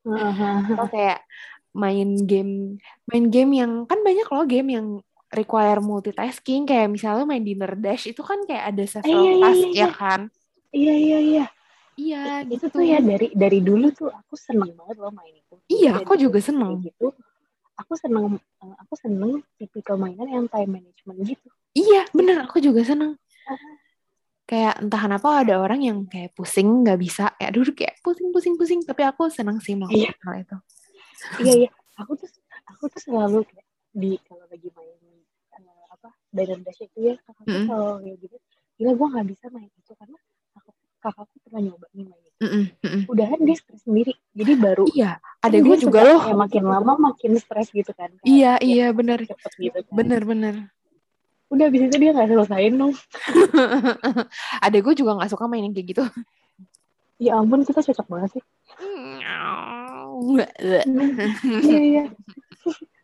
[0.05, 1.25] Atau kayak
[1.73, 2.77] main game,
[3.09, 4.87] main game yang kan banyak loh game yang
[5.33, 9.57] require multitasking kayak misalnya main dinner dash itu kan kayak ada several iya, iya, task
[9.57, 9.89] iya, ya iya.
[9.93, 10.21] kan.
[10.77, 11.47] iya iya iya
[11.99, 12.67] Iya itu gitu.
[12.71, 16.15] tuh ya dari dari dulu tuh aku seneng banget loh main itu Iya, Dari aku
[16.15, 16.79] juga seneng.
[16.81, 17.11] gitu
[17.75, 22.43] aku seneng eh, aku seneng tipikal mainan yang time management gitu Iya, bener.
[22.47, 23.15] Aku juga seneng.
[24.49, 27.37] Kayak entah kenapa ada orang yang kayak pusing nggak bisa.
[27.37, 28.81] Ya dulu kayak pusing, pusing, pusing.
[28.83, 30.11] Tapi aku seneng sih melakukan Iya.
[30.25, 30.57] hal itu.
[31.43, 32.31] iya iya aku tuh
[32.67, 34.97] aku tuh selalu kayak di kalau lagi main
[35.55, 37.67] eh, apa Diner Dash itu ya kakakku Mm-mm.
[37.69, 38.37] kalau kayak gitu
[38.79, 40.19] gila gue nggak bisa main itu karena
[40.99, 42.07] kakakku pernah nyoba nih
[42.39, 43.03] Mm-mm, mm-mm.
[43.11, 44.15] udahan dia stres sendiri.
[44.31, 46.23] Jadi baru Iya, ada gue juga loh.
[46.23, 49.95] kayak makin lama makin stres gitu kan Iya, ya, iya cepet gitu kan.
[49.95, 50.55] Bener, bener.
[51.49, 52.93] udah abis itu dia nggak selesaiin dong.
[54.69, 56.05] Adek gue juga nggak suka main yang kayak gitu.
[57.19, 58.45] ya ampun kita cocok banget sih.
[61.67, 62.05] Iya iya.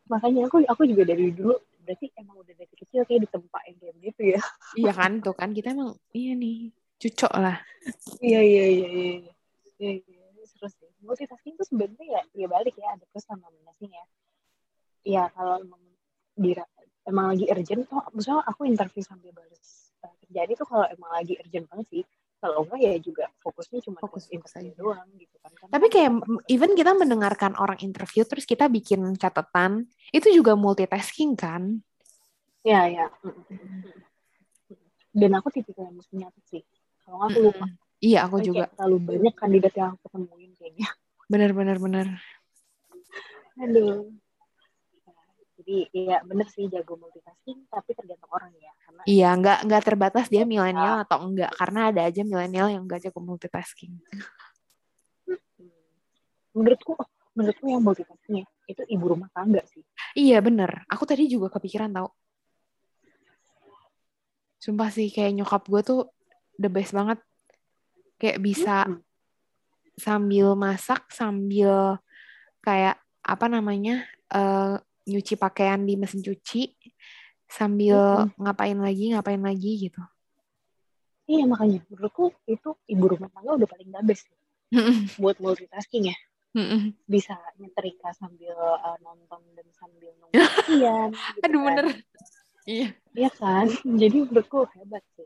[0.07, 3.95] Makanya aku aku juga dari dulu berarti emang udah dari kecil kayak ditempa yang kayak
[3.99, 4.41] gitu ya.
[4.79, 6.71] Iya kan tuh kan kita emang iya nih
[7.05, 7.57] cucok lah.
[8.19, 9.13] iya iya iya iya
[9.77, 13.93] iya iya seru sih multitasking tuh sebenarnya ya ya balik ya ada plus sama minusnya
[13.93, 14.05] ya
[15.05, 15.83] ya kalau emang
[16.35, 16.65] dira
[17.05, 21.37] emang lagi urgent tuh misalnya aku interview sambil balas uh, kerjaan itu kalau emang lagi
[21.37, 22.05] urgent banget sih
[22.41, 24.77] kalau enggak ya juga fokusnya cuma Fokus- interview aja.
[24.77, 26.11] doang gitu kan Kan Tapi kayak
[26.49, 31.81] even kita mendengarkan orang interview terus kita bikin catatan itu juga multitasking kan?
[32.65, 33.07] ya ya
[35.15, 36.63] dan aku tipikal yang mesti nyatet sih
[37.05, 37.83] kalau nggak aku lupa Mm-mm.
[38.01, 38.65] Iya aku Kayak juga.
[38.77, 40.89] terlalu banyak kandidat yang aku ketemuin kayaknya
[41.25, 42.07] Bener bener bener.
[43.55, 44.11] aduh
[45.55, 50.27] jadi ya bener sih jago multitasking tapi tergantung orang ya karena Iya nggak nggak terbatas
[50.27, 50.49] dia Iya.
[50.49, 53.95] milenial atau enggak karena ada aja milenial yang nggak jago multitasking.
[55.25, 55.71] hmm,
[56.53, 56.99] menurutku
[57.33, 59.81] menurutku yang multitasking itu ibu rumah tangga sih
[60.15, 60.87] Iya bener.
[60.87, 62.11] Aku tadi juga kepikiran tau.
[64.59, 66.01] Sumpah sih kayak nyokap gue tuh
[66.57, 67.19] the best banget.
[68.17, 69.01] Kayak bisa Hmm.
[69.95, 71.99] sambil masak, sambil
[72.61, 76.75] kayak apa namanya eh, nyuci pakaian di mesin cuci,
[77.47, 80.03] sambil ngapain lagi, ngapain lagi gitu.
[81.25, 84.37] iya makanya menurutku itu ibu rumah tangga udah paling the best sih
[85.17, 86.17] buat multitasking ya
[87.09, 90.37] bisa nyetrika sambil uh, nonton dan sambil nunggu
[90.69, 91.69] kalian gitu Aduh kan.
[91.73, 91.87] bener.
[92.65, 92.89] Iya.
[93.17, 95.25] Iya kan jadi menurutku hebat sih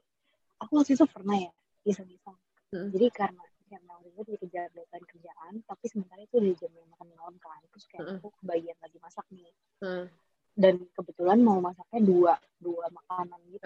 [0.59, 1.51] aku waktu itu pernah ya
[1.85, 2.37] iseng-iseng
[2.69, 2.93] Hmm.
[2.93, 3.41] jadi karena
[3.73, 7.89] karena waktu itu dikejar deadline kerjaan tapi sementara itu di jam makan malam kan terus
[7.89, 8.17] kayak Hmm.
[8.21, 9.49] aku kebagian lagi masak nih
[10.53, 13.65] dan kebetulan mau masaknya dua dua makanan gitu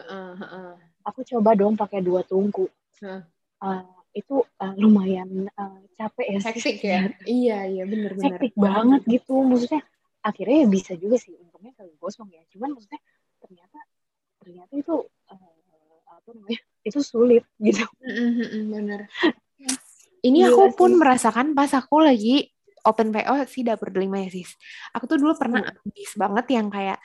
[1.02, 2.70] aku coba dong pakai dua tungku
[3.02, 3.26] Heeh.
[3.62, 3.84] Eh,
[4.22, 6.98] itu eh, lumayan eh, capek ya Hektik ya.
[7.26, 8.38] Iya iya bener bener.
[8.38, 9.82] hektik banget gitu maksudnya
[10.22, 13.02] akhirnya ya bisa juga sih untungnya kali gosong ya cuman maksudnya
[13.42, 13.78] ternyata
[14.38, 14.94] ternyata itu
[15.26, 15.54] eh,
[16.06, 17.84] apa namanya itu sulit gitu
[18.68, 19.06] bener.
[20.22, 20.98] Ini Gila aku pun sih.
[20.98, 22.46] merasakan pas aku lagi
[22.82, 24.54] open PO si dapur delima ya sis.
[24.94, 25.74] Aku tuh dulu pernah Hmm.
[25.82, 26.98] habis banget yang kayak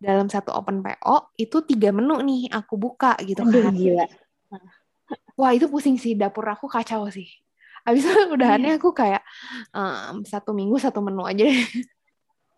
[0.00, 3.72] dalam satu open PO itu tiga menu nih aku buka gitu aduh kan.
[3.72, 4.06] gila
[5.38, 7.28] Wah itu pusing sih dapur aku kacau sih.
[7.84, 9.20] Habis itu udahannya aku kayak
[9.72, 11.64] em, satu minggu satu menu aja deh.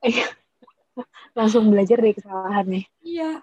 [1.39, 3.43] langsung belajar dari kesalahannya Iya.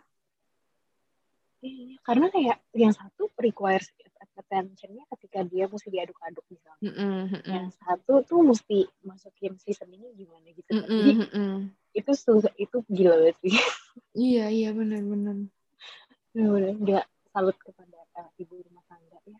[1.57, 3.89] Iya, karena kayak yang satu requires
[4.37, 10.85] attentionnya ketika dia mesti diaduk-aduk misalnya yang satu tuh mesti masukin seasoningnya gimana gitu kan.
[10.85, 11.13] jadi
[11.97, 13.57] itu susah itu gila banget sih
[14.13, 15.49] Iya iya benar-benar.
[16.33, 19.39] Bener-bener nggak salut kepada uh, ibu rumah tangga ya.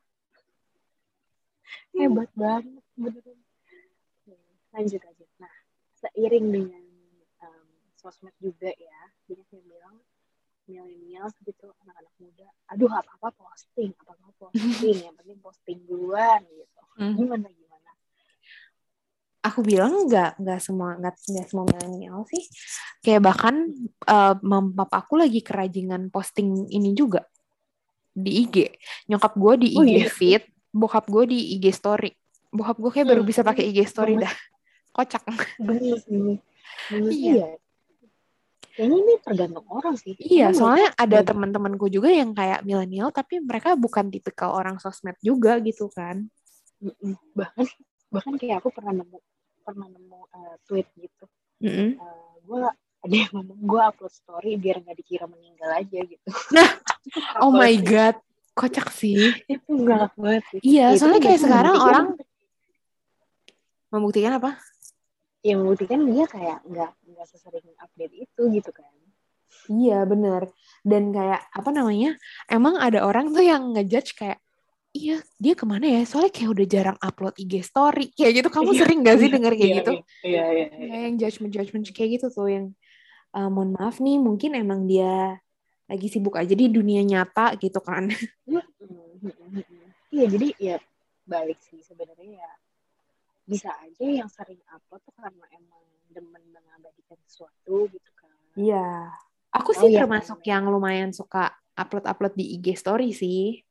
[1.98, 3.40] Hebat banget beneran.
[4.22, 4.38] Oke,
[4.74, 5.26] Lanjut aja.
[5.42, 5.54] Nah,
[5.98, 6.86] seiring dengan
[7.42, 9.98] um, sosmed juga ya, banyak yang bilang
[10.68, 16.82] milenial gitu anak-anak muda, aduh apa-apa posting, apa-apa posting, yang penting posting duluan gitu.
[17.00, 17.16] Hmm.
[17.16, 17.92] Gimana gimana?
[19.48, 22.44] Aku bilang nggak nggak semua nggak nggak semua milenial sih.
[23.00, 23.56] Kayak bahkan
[24.04, 27.24] eh, mam papa aku lagi kerajingan posting ini juga
[28.12, 28.56] di IG.
[29.08, 30.10] Nyokap gue di Oh, IG iya.
[30.10, 32.12] feed, bokap gue di IG story.
[32.52, 33.30] Bokap gue kayak baru Hmm.
[33.30, 34.34] bisa pakai IG story dah.
[34.92, 35.24] Kocak.
[35.62, 36.36] Gemes ini.
[36.90, 37.48] Gemes Iya.
[38.78, 40.14] Kayaknya ini tergantung orang sih.
[40.22, 45.18] Iya, Karena soalnya ada teman-temanku juga yang kayak milenial tapi mereka bukan tipikal orang sosmed
[45.20, 46.30] juga gitu kan.
[47.34, 47.66] Bahkan
[48.08, 49.18] bahkan kayak aku pernah nemu
[49.68, 51.28] pernah nemu uh, tweet gitu
[51.60, 52.00] Mm-mm.
[52.48, 52.64] gue
[53.04, 56.70] ada yang ngomong gue upload story biar nggak dikira meninggal aja gitu Nah,
[57.44, 57.84] Oh my sih?
[57.84, 58.16] god,
[58.56, 59.36] kocak sih.
[59.44, 62.06] itu galak banget sih Iya, Ya, soalnya kan kayak sekarang orang
[63.92, 64.56] membuktikan apa?
[65.48, 68.92] Ya membuktikan dia kayak nggak nggak sesering update itu gitu kan.
[69.72, 70.52] Iya bener.
[70.84, 72.16] Dan kayak apa namanya
[72.48, 74.40] Emang ada orang tuh yang ngejudge kayak
[74.96, 76.02] Iya dia ke mana ya?
[76.08, 78.12] Soalnya kayak udah jarang upload IG story.
[78.16, 79.92] Kayak gitu Kamu Iya, sering gak sih iya, denger kayak iya, gitu?
[79.94, 80.68] iya iya iya.
[80.88, 82.66] Kayak yang judgement-judgement kayak gitu tuh Yang
[83.36, 85.40] eh, mohon maaf nih Mungkin emang dia
[85.88, 88.12] Lagi sibuk aja di dunia nyata gitu kan.
[90.08, 90.76] Iya jadi ya
[91.28, 92.52] balik sih sebenarnya ya
[93.48, 98.30] bisa aja yang sering upload tuh karena emang demen mengabadikan sesuatu gitu kan.
[98.60, 99.16] Iya.
[99.56, 100.52] Aku Oh, sih iya, termasuk bener.
[100.52, 103.62] yang lumayan suka Upload-upload di IG story sih.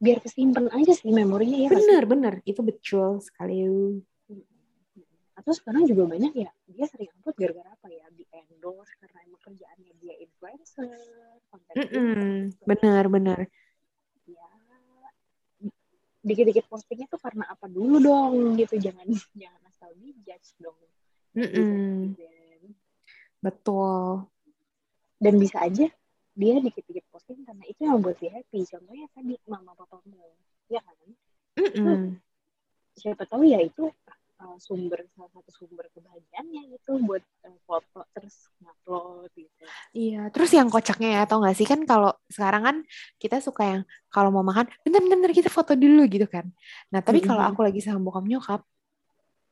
[0.00, 1.84] Biar kesimpan aja sih memorinya ya nggak sih?
[1.84, 2.34] Bener bener.
[2.48, 3.60] Itu betul sekali.
[5.36, 8.08] Atau sekarang juga banyak ya dia sering upload gara-gara apa ya?
[8.08, 10.96] Di endorse karena emang kerjaannya dia influencer
[11.52, 12.32] konten Mm -mm.
[12.64, 13.38] benar ya
[16.24, 19.04] dikit-dikit postingnya tuh karena apa dulu dong gitu jangan
[19.40, 20.80] jangan asal dijudge dong
[21.34, 21.94] Mm gitu, -mm.
[22.14, 22.68] gitu.
[23.42, 24.30] betul
[25.18, 25.86] dan bisa aja
[26.34, 30.18] dia dikit-dikit posting karena itu yang membuat dia happy contohnya tadi mama papamu
[30.70, 30.98] ya kan
[31.54, 32.02] Mm -mm.
[32.98, 33.86] siapa tahu ya itu
[34.44, 39.64] uh, sumber salah satu sumber kebahagiaannya gitu buat uh, foto terus ngupload gitu
[39.94, 42.76] Iya, terus yang kocaknya ya, tau gak sih kan kalau sekarang kan
[43.16, 43.82] kita suka yang
[44.12, 46.50] kalau mau makan, bentar-bentar kita foto dulu gitu kan.
[46.92, 47.50] Nah, tapi kalau Mhm.
[47.54, 48.60] aku lagi sama bokap nyokap,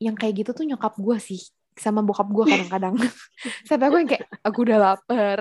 [0.02, 1.40] yang kayak gitu tuh nyokap gue sih,
[1.78, 2.94] sama bokap gue kadang-kadang.
[3.70, 5.40] Sampai aku yang kayak, aku udah lapar,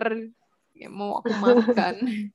[0.77, 1.95] ya mau aku makan.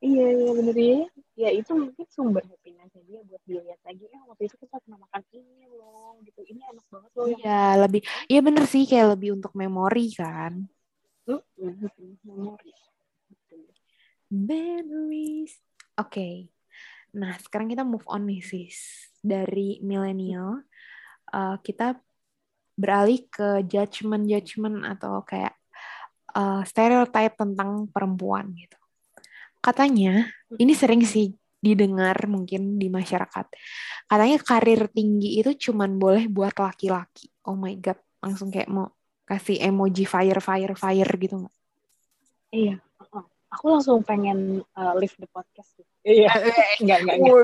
[0.00, 1.00] iya iya bener ya
[1.40, 4.98] ya itu mungkin sumber happinessnya dia buat dia lihat lagi ya waktu itu kita pernah
[5.08, 9.40] makan ini loh gitu ini enak banget loh Iya, lebih, iya bener sih kayak lebih
[9.40, 10.68] untuk memori kan.
[12.26, 12.72] Memori.
[14.30, 15.52] Memories.
[15.98, 16.54] Oke.
[17.16, 19.10] Nah, sekarang kita move on nih, sis.
[19.18, 20.62] Dari milenial,
[21.34, 21.98] eh, kita
[22.78, 25.54] beralih ke judgment-judgment atau kayak
[26.30, 28.79] eh, stereotype tentang perempuan gitu.
[29.60, 33.46] Katanya, ini sering sih didengar mungkin di masyarakat.
[34.08, 37.28] Katanya karir tinggi itu cuman boleh buat laki-laki.
[37.44, 38.00] Oh my God.
[38.24, 38.88] Langsung kayak mau
[39.28, 41.54] kasih emoji fire, fire, fire gitu nggak?
[42.50, 42.82] iya
[43.46, 45.86] aku langsung pengen uh, leave the podcast gitu.
[46.02, 46.30] iya
[46.82, 47.34] enggak enggak enggak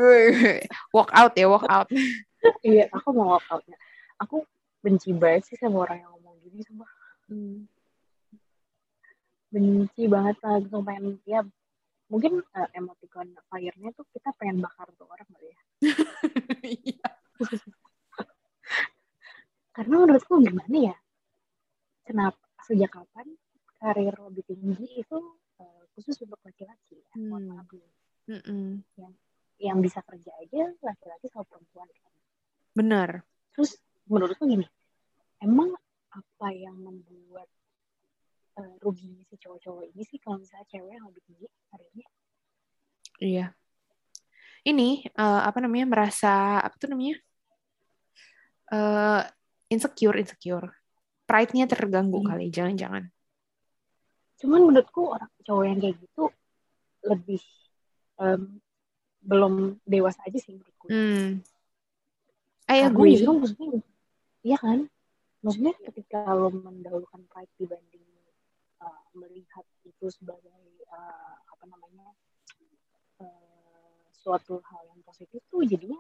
[0.91, 1.87] walk out ya, walk out.
[2.67, 3.79] iya aku mau walk out ya
[4.19, 4.43] aku
[4.83, 6.91] benci banget sih sama orang yang ngomong gini sumpah
[7.27, 7.67] Hmm.
[9.51, 11.43] benci banget langsung pengen ya
[12.07, 15.61] mungkin uh, emoticon fire-nya tuh kita pengen bakar tuh orang kali ya
[19.77, 20.97] karena menurutku gimana ya
[22.07, 23.27] kenapa sejak kapan
[23.77, 25.19] karir lebih tinggi itu
[25.61, 27.51] uh, khusus untuk laki-laki ya mohon Hmm.
[27.53, 27.91] maaf nih
[28.27, 28.83] Mm-mm.
[29.63, 32.13] yang bisa kerja aja laki-laki sama perempuan kan
[32.75, 33.11] Benar.
[33.55, 34.67] terus menurutku gini
[35.43, 35.71] emang
[36.11, 37.47] apa yang membuat
[38.57, 42.09] uh, ruginya si cowok-cowok ini sih kalau misalnya cewek yang lebih tinggi karirnya
[43.17, 43.47] Iya.
[45.27, 47.19] Eh, apa namanya merasa apa tuh namanya
[48.71, 49.23] eh
[49.67, 50.71] insecure, insecure.
[51.27, 52.29] Pride-nya terganggu Hmm.
[52.31, 53.11] kali, jangan-jangan.
[54.37, 56.29] cuman menurutku orang cowok yang kayak gitu
[57.09, 57.41] lebih
[58.21, 58.61] em,
[59.25, 61.41] belum dewasa aja sih menurutku Hmm.
[62.69, 63.17] Karena agree.
[63.17, 63.69] justru maksudnya
[64.45, 64.79] iya kan
[65.41, 68.05] maksudnya ketika lo mendahulukan pride dibanding
[68.85, 70.53] uh, melihat itu sebagai
[70.93, 72.13] uh, apa namanya
[73.25, 74.86] uh, suatu hal
[75.17, 75.97] positif tuh jadinya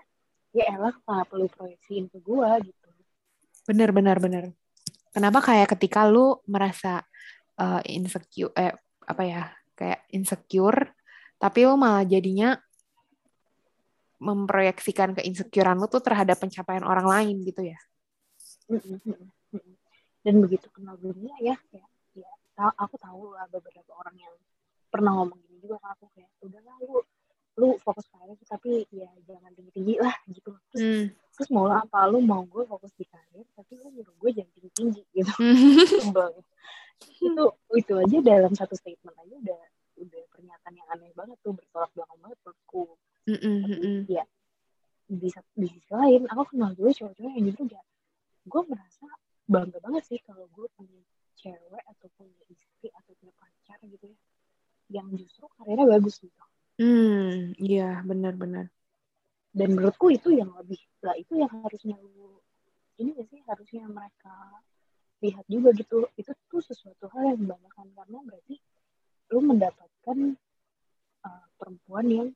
[0.52, 2.86] ya elah kenapa perlu proyeksiin ke gua gitu
[3.66, 4.44] Benar, benar, benar.
[5.10, 7.02] Kenapa kayak ketika lu merasa
[7.58, 8.70] eh, insecure, eh,
[9.02, 9.42] apa ya,
[9.74, 10.94] kayak insecure,
[11.40, 12.54] tapi lu malah jadinya
[14.22, 17.78] memproyeksikan keinsecurean lu tuh terhadap pencapaian orang lain gitu ya.
[20.22, 24.34] Dan begitu kenal dunia ya kayak ya ta- aku tahu lah beberapa orang yang
[24.88, 27.02] pernah ngomong gini juga ke aku kayak udahlah lu
[27.56, 30.52] lu fokus karir tapi ya jangan tinggi tinggi lah gitu.
[30.72, 31.06] Terus Hmm.
[31.36, 34.52] terus mau lo apa lu mau gue fokus di karir tapi lu nyuruh gue jangan
[34.56, 35.32] tinggi tinggi gitu
[36.00, 36.32] Sebel.
[37.20, 37.44] itu
[37.76, 39.60] itu aja dalam satu statement aja udah
[40.00, 42.84] udah pernyataan yang aneh banget tuh bertolak belakang banget menurutku.
[43.26, 43.56] Mm-mm,
[44.06, 44.24] tapi ya
[45.06, 47.86] di, di sisi lain aku kenal juga cowok-cowok yang justru kayak
[48.46, 49.06] gue merasa
[49.46, 51.02] bangga banget sih kalau gue punya
[51.38, 54.18] cewek atau punya istri atau punya pacar gitu ya
[55.02, 56.42] yang justru karirnya bagus gitu
[56.76, 58.68] Hmm, iya benar-benar.
[59.56, 62.36] dan menurutku itu yang lebih lah itu yang harusnya lu
[63.00, 64.60] ini gak sih harusnya mereka
[65.24, 68.54] lihat juga gitu itu tuh sesuatu hal yang membanggakan karena berarti
[69.32, 70.18] lu mendapatkan
[71.24, 72.28] uh, perempuan yang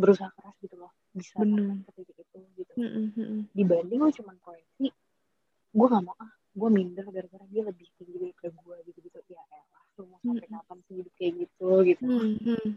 [0.00, 3.40] berusaha keras gitu loh bisa sampai ke titik itu gitu Mm-mm, mm-mm.
[3.52, 4.88] dibanding lu cuma proyeksi
[5.76, 9.44] gue gak mau ah gue minder gara-gara dia lebih tinggi daripada gue gitu gitu ya
[9.52, 10.56] elah lu mau sampai Mm-mm.
[10.56, 12.68] kapan sih hidup kayak gitu gitu Hmm, hmm.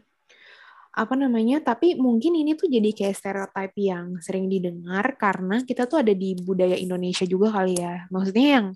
[0.89, 1.61] Apa namanya?
[1.61, 6.33] Tapi mungkin ini tuh jadi kayak stereotip yang sering didengar karena kita tuh ada di
[6.41, 8.09] budaya Indonesia juga kali ya.
[8.09, 8.67] Maksudnya yang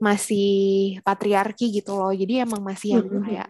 [0.00, 0.50] masih
[1.04, 2.12] patriarki gitu loh.
[2.16, 3.22] Jadi emang masih yang Mm-mm.
[3.28, 3.48] kayak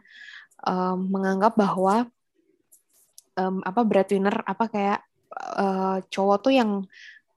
[0.67, 2.11] em, menganggap bahwa
[3.39, 5.01] em, apa breadwinner apa kayak
[5.59, 6.71] eh, cowok tuh yang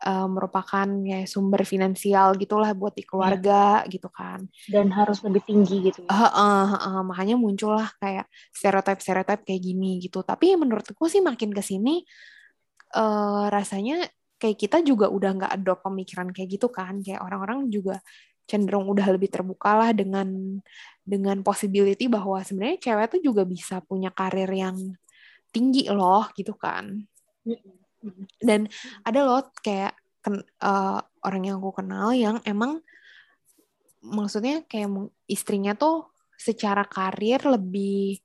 [0.04, 4.46] eh, merupakan ya sumber finansial gitulah buat di keluarga gitu kan.
[4.70, 6.10] dan harus lebih tinggi gitu ya.
[6.12, 10.22] Heeh, heeh, makanya muncullah kayak stereotip-stereotip kayak gini gitu.
[10.22, 12.04] Tapi menurutku sih makin ke sini
[12.96, 14.06] eh, rasanya
[14.38, 17.02] kayak kita juga udah nggak adopt pemikiran kayak gitu kan.
[17.02, 18.00] Kayak orang-orang juga
[18.48, 20.60] cenderung udah lebih terbuka lah dengan
[21.04, 24.76] dengan possibility bahwa sebenarnya cewek tuh juga bisa punya karir yang
[25.52, 27.04] tinggi loh gitu kan
[28.42, 28.68] dan
[29.04, 29.94] ada loh kayak
[30.24, 32.84] ken, uh, orang yang aku kenal yang emang
[34.04, 38.22] maksudnya kayak istrinya tuh secara karir lebih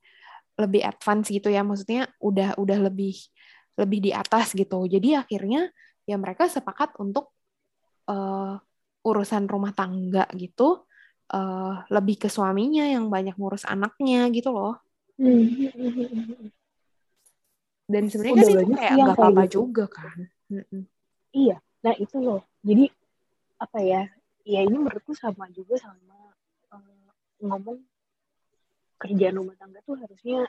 [0.59, 1.65] lebih advance gitu ya.
[1.65, 3.17] Maksudnya udah udah lebih
[3.79, 4.85] lebih di atas gitu.
[4.85, 5.69] Jadi akhirnya
[6.05, 7.33] ya mereka sepakat untuk
[8.09, 8.59] uh,
[9.03, 10.85] urusan rumah tangga gitu.
[11.33, 14.77] Uh, lebih ke suaminya yang banyak ngurus anaknya gitu loh
[17.93, 19.53] dan sebenarnya kan itu kayak nggak apa-apa gitu.
[19.61, 20.17] juga kan.
[21.33, 22.41] Iya nah itu loh.
[22.65, 22.85] Jadi
[23.61, 24.01] apa ya
[24.43, 26.33] ya ini menurutku sama juga sama
[26.73, 27.07] uh,
[27.39, 27.79] ngomong
[28.99, 30.47] kerjaan rumah tangga tuh harusnya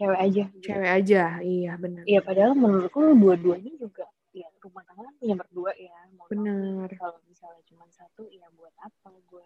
[0.00, 0.64] cewek aja gitu.
[0.64, 2.04] cewek aja iya benar.
[2.04, 6.88] Iya padahal menurutku dua-duanya juga ya rumah tangga kan punya berdua ya mau benar.
[6.96, 9.12] Kalau misalnya cuma satu ya buat apa?
[9.28, 9.44] Gue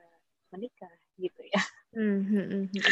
[0.54, 1.62] menikah gitu ya.
[1.94, 2.60] Mm -hmm.
[2.70, 2.90] gitu.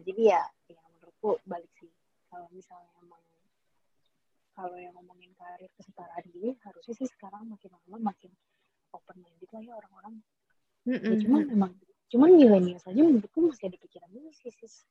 [0.00, 1.92] Jadi ya ya menurutku balik sih
[2.32, 3.20] kalau misalnya emang
[4.60, 8.28] kalau yang ngomongin karir kesetaraan gini harusnya sih sekarang makin lama makin
[8.92, 10.14] open minded lah ya orang-orang
[10.84, 11.08] mm -hmm.
[11.08, 11.72] ya, cuman memang
[12.10, 14.84] cuman milenial saja menurutku masih ada pikiran ini sih sis.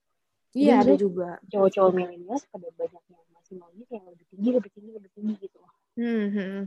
[0.55, 4.91] Iya ada juga cowok-cowok milenial pada banyak yang masih maunya yang lebih tinggi lebih tinggi
[4.97, 5.59] lebih tinggi gitu.
[5.99, 6.61] Hmm, hmm.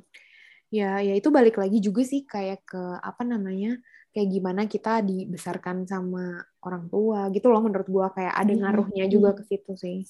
[0.69, 3.81] ya ya itu balik lagi juga sih kayak ke apa namanya
[4.13, 8.07] kayak gimana kita dibesarkan sama orang tua gitu loh menurut gua.
[8.13, 10.05] Kayak ada ngaruhnya juga ke situ sih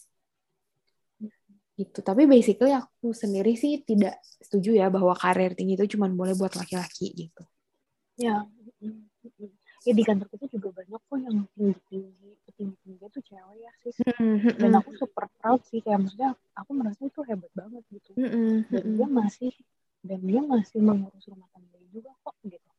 [1.77, 1.99] gitu.
[2.05, 6.53] Tapi basically aku sendiri sih tidak setuju ya bahwa karir tinggi itu cuma boleh buat
[6.53, 7.45] laki-laki gitu.
[8.20, 8.45] Ya
[9.83, 13.73] ya di kantor kita juga banyak kok yang tinggi tinggi tinggi tinggi tuh cewek ya
[13.83, 13.95] sih
[14.55, 18.11] dan aku super proud sih kayak maksudnya aku merasa itu hebat banget gitu.
[18.70, 19.51] Dan dia masih
[20.03, 22.70] dan dia masih mengurus rumah tangga juga kok gitu.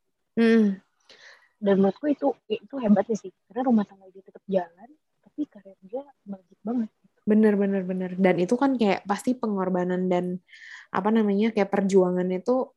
[1.64, 3.32] Dan menurutku itu itu hebatnya sih.
[3.52, 4.90] Karena rumah tangga dia tetap jalan
[5.24, 6.92] tapi karir dia melejit banget.
[7.24, 10.44] Bener bener bener dan itu kan kayak pasti pengorbanan dan
[10.92, 12.72] apa namanya kayak perjuangan itu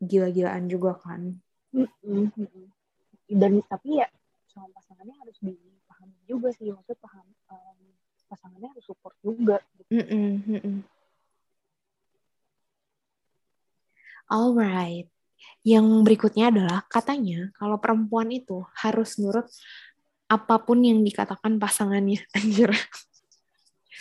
[0.00, 1.36] gila-gilaan juga kan
[1.72, 1.88] mm
[2.32, 2.74] -hmm
[3.28, 4.08] dan tapi ya
[4.52, 7.78] sama pasangannya harus dipahami juga sih maksud paham um,
[8.28, 9.90] pasangannya harus support juga gitu.
[9.90, 10.78] mm -mm, mm -mm.
[14.24, 15.12] Alright,
[15.68, 19.44] yang berikutnya adalah katanya kalau perempuan itu harus nurut
[20.32, 22.24] apa pun yang dikatakan pasangannya.
[22.40, 22.72] Anjir.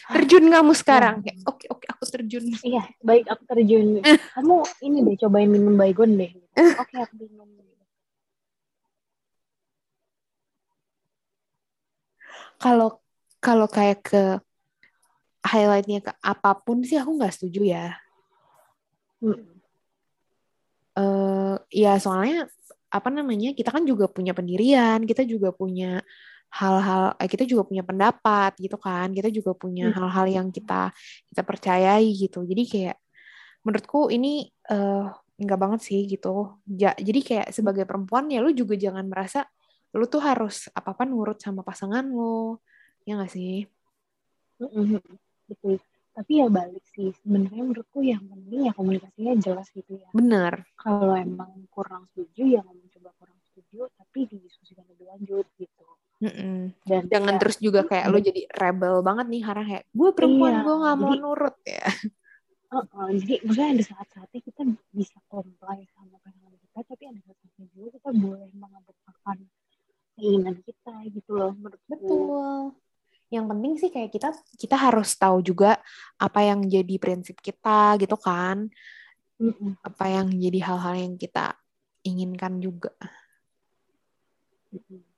[0.04, 1.24] Terjun kamu sekarang?
[1.24, 2.43] Oke, oke, oke, aku terjun.
[2.60, 4.04] Iya, baik aku terjun.
[4.36, 6.32] Kamu ini deh cobain minum baygon deh.
[6.76, 7.47] Oke, aku minum.
[12.64, 13.04] kalau
[13.43, 14.24] kalau kayak ke
[15.43, 17.88] highlightnya ke apa pun sih aku nggak setuju ya.
[19.20, 19.43] Hmm.
[20.93, 22.45] Uh, ya soalnya
[22.93, 25.99] apa namanya kita kan juga punya pendirian, kita juga punya
[26.54, 29.95] hal-hal, eh, kita juga punya pendapat gitu kan, kita juga punya hmm.
[29.97, 30.93] hal-hal yang kita
[31.34, 32.45] kita percayai gitu.
[32.45, 32.97] Jadi kayak
[33.66, 35.10] menurutku ini uh,
[35.41, 36.62] nggak banget sih gitu.
[36.70, 39.49] Ja, jadi kayak sebagai perempuan ya lu juga jangan merasa
[39.93, 42.58] lu tuh harus apa-apa nurut sama pasangan lu
[43.06, 43.70] ya gak sih
[44.58, 45.78] betul
[46.14, 51.14] tapi ya balik sih sebenarnya menurutku yang penting ya komunikasinya jelas gitu ya benar kalau
[51.14, 55.83] emang kurang setuju ya ngomong coba kurang setuju tapi didiskusikan lebih lanjut gitu
[56.24, 56.71] Mm-mm.
[56.88, 60.53] Dan jangan ya, terus juga kayak lo jadi rebel banget nih karena kayak gue perempuan
[60.55, 61.88] iya, gue nggak mau nurut ya.
[62.74, 64.61] Uh, uh, jadi maksudnya ada saat-saatnya kita
[64.95, 69.38] bisa comply sama pasangan kita, tapi ada saat-saatnya juga kita boleh mengedepankan
[70.15, 71.91] keinginan kita gitu loh menurutku.
[71.91, 72.61] Betul.
[73.34, 75.82] Yang penting sih kayak kita kita harus tahu juga
[76.21, 78.71] apa yang jadi prinsip kita gitu kan.
[79.41, 79.76] Mm-mm.
[79.84, 81.57] Apa yang jadi hal-hal yang kita
[82.05, 82.93] inginkan juga.
[84.71, 85.12] Ya.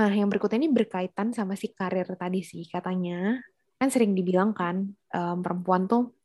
[0.00, 3.36] Nah, yang berikutnya ini berkaitan sama si karir tadi sih katanya.
[3.76, 6.16] Kan sering dibilang kan um, perempuan tuh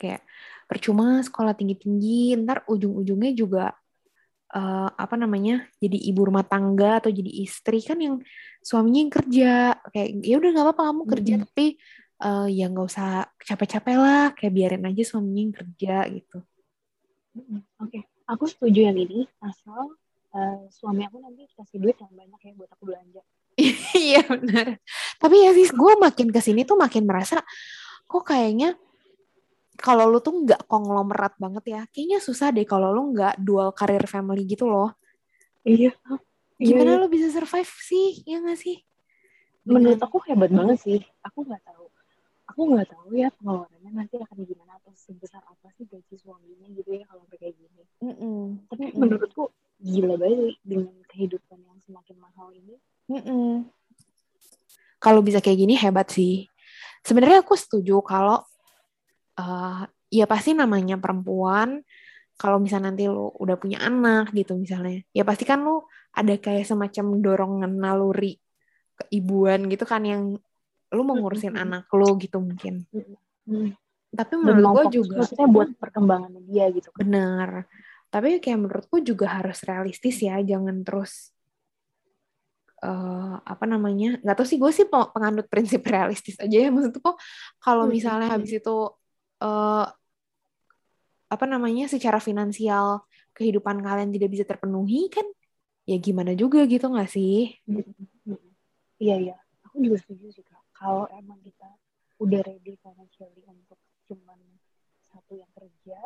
[0.00, 0.24] kayak
[0.64, 3.76] percuma sekolah tinggi-tinggi, ntar ujung-ujungnya juga
[4.56, 8.16] uh, apa namanya jadi ibu rumah tangga atau jadi istri kan yang
[8.64, 9.52] suaminya yang kerja
[9.92, 11.48] kayak ya udah nggak apa-apa kamu kerja mm -hmm.
[11.52, 11.66] tapi
[12.24, 13.10] uh, ya nggak usah
[13.44, 16.38] capek-capek lah kayak biarin aja suaminya yang kerja gitu.
[17.36, 18.02] Oke, okay.
[18.24, 19.94] aku setuju yang ini asal
[20.34, 23.22] uh, suami aku nanti kasih duit yang banyak ya buat aku belanja.
[23.98, 24.78] Iya benar.
[25.18, 27.42] Tapi ya sih gue makin ke sini tuh makin merasa
[28.08, 28.78] kok kayaknya
[29.78, 34.02] kalau lu tuh nggak konglomerat banget ya, kayaknya susah deh kalau lu nggak dual career
[34.10, 34.90] family gitu loh.
[35.62, 35.94] Iya.
[36.58, 38.26] Gimana iya, lu bisa survive sih?
[38.26, 38.82] Ya nggak sih?
[39.62, 40.98] Menurut aku hebat banget sih.
[41.22, 41.86] Aku nggak tahu.
[42.50, 46.90] Aku nggak tahu ya pengeluarannya nanti akan gimana atau sebesar apa sih gaji suaminya gitu
[46.96, 48.42] ya kalau kayak gini Mm -mm.
[48.72, 48.96] tapi Mm.
[48.98, 52.74] menurutku gila banget dengan kehidupan yang semakin mahal ini
[53.08, 53.64] Mm-mm.
[55.00, 56.44] Kalau bisa kayak gini hebat sih.
[57.00, 58.44] Sebenarnya aku setuju kalau
[59.38, 61.80] eh, ya pasti namanya perempuan.
[62.38, 65.82] Kalau misalnya nanti lu udah punya anak gitu misalnya, ya pasti kan lu
[66.14, 68.38] ada kayak semacam dorongan naluri
[68.94, 70.38] keibuan gitu kan yang
[70.94, 71.64] lu mau ngurusin Mm-mm.
[71.66, 72.86] anak lu gitu mungkin.
[73.42, 73.74] Hmm.
[74.14, 77.50] Tapi menurut gue juga maksudnya buat perkembangannya dia gitu kan benar.
[78.12, 81.12] Tapi kayak menurutku juga harus realistis ya, jangan terus
[82.78, 87.00] eh apa namanya nggak tahu sih gue sih pe- penganut prinsip realistis aja ya maksudku
[87.02, 87.16] kok
[87.58, 88.34] kalau Hmm, misalnya hmm.
[88.38, 88.70] habis itu
[89.42, 89.84] eh
[91.28, 93.04] apa namanya secara finansial
[93.36, 95.26] kehidupan kalian tidak bisa terpenuhi kan
[95.84, 98.08] ya gimana juga gitu nggak sih Mm-mm.
[98.98, 100.58] Iya iya, aku juga setuju sih kak.
[100.74, 101.68] Kalau emang kita
[102.18, 103.78] udah ready financially untuk
[104.10, 104.40] cuman
[105.12, 105.98] satu yang kerja,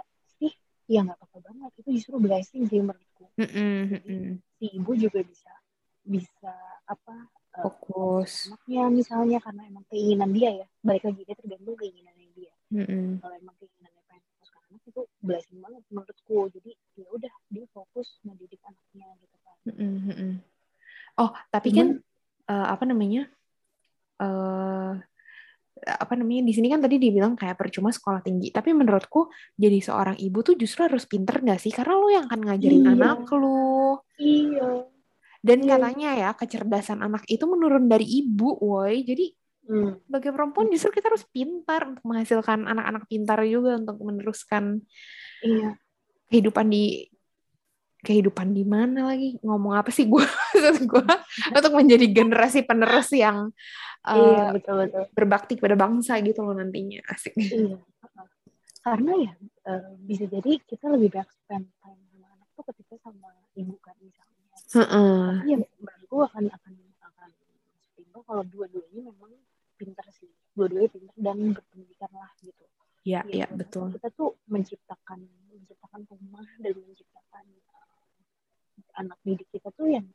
[0.92, 1.70] ya nggak apa-apa banget.
[1.80, 3.24] Itu justru blessing sih menurutku.
[3.40, 4.24] Jadi mm-mm.
[4.60, 5.52] si ibu juga bisa
[6.02, 6.52] bisa
[6.84, 7.14] apa
[7.56, 10.66] eh, fokus anaknya misalnya karena emang keinginan dia ya.
[10.84, 12.54] Balik lagi dia tergantung keinginannya dia.
[12.68, 13.24] Mm-mm.
[13.24, 16.38] Kalau emang keinginannya pengen fokus ke anak itu blessing banget menurutku.
[16.52, 16.70] Jadi
[17.00, 19.56] ya udah dia fokus mendidik anaknya gitu kan.
[19.72, 20.32] Mm-mm, mm-mm.
[21.16, 23.22] oh tapi kan Cuman eh, apa namanya
[24.20, 24.92] eh
[25.82, 30.14] apa namanya di sini kan tadi dibilang kayak percuma sekolah tinggi tapi menurutku jadi seorang
[30.14, 32.92] ibu tuh justru harus pinter gak sih karena lo yang akan ngajarin Iya.
[32.94, 34.68] anak lu iya.
[35.42, 35.68] dan Iya.
[35.74, 39.26] katanya ya kecerdasan anak itu menurun dari ibu woi jadi
[39.62, 39.94] Hmm.
[40.10, 44.82] sebagai perempuan justru kita harus pintar untuk menghasilkan anak-anak pintar juga untuk meneruskan
[45.38, 45.78] Iya.
[46.34, 47.06] kehidupan di
[48.02, 50.26] kehidupan di mana lagi ngomong apa sih gue
[50.90, 51.06] gue
[51.54, 53.54] untuk menjadi generasi penerus yang
[54.02, 55.04] eh, Iya betul betul.
[55.14, 57.78] berbakti pada bangsa gitu loh nantinya asik Iya.
[58.82, 59.32] Karena ya
[59.70, 63.94] eh, bisa jadi kita lebih banyak spend time sama anak tuh ketika sama ibu kan
[64.02, 64.42] misalnya.
[64.74, 65.22] Heeh.
[65.38, 66.72] Tapi ya menurutku akan akan
[67.06, 67.30] akan
[67.86, 69.38] setimbang kalau dua-duanya memang
[69.78, 70.26] pintar sih.
[70.58, 72.58] Dua-duanya pintar dan berpendidikan lah gitu.
[73.06, 75.18] ya Ya, ya betul Kita tuh menciptakan
[75.54, 76.91] menciptakan rumah dan eh,
[78.98, 80.06] anak didik kita tuh yang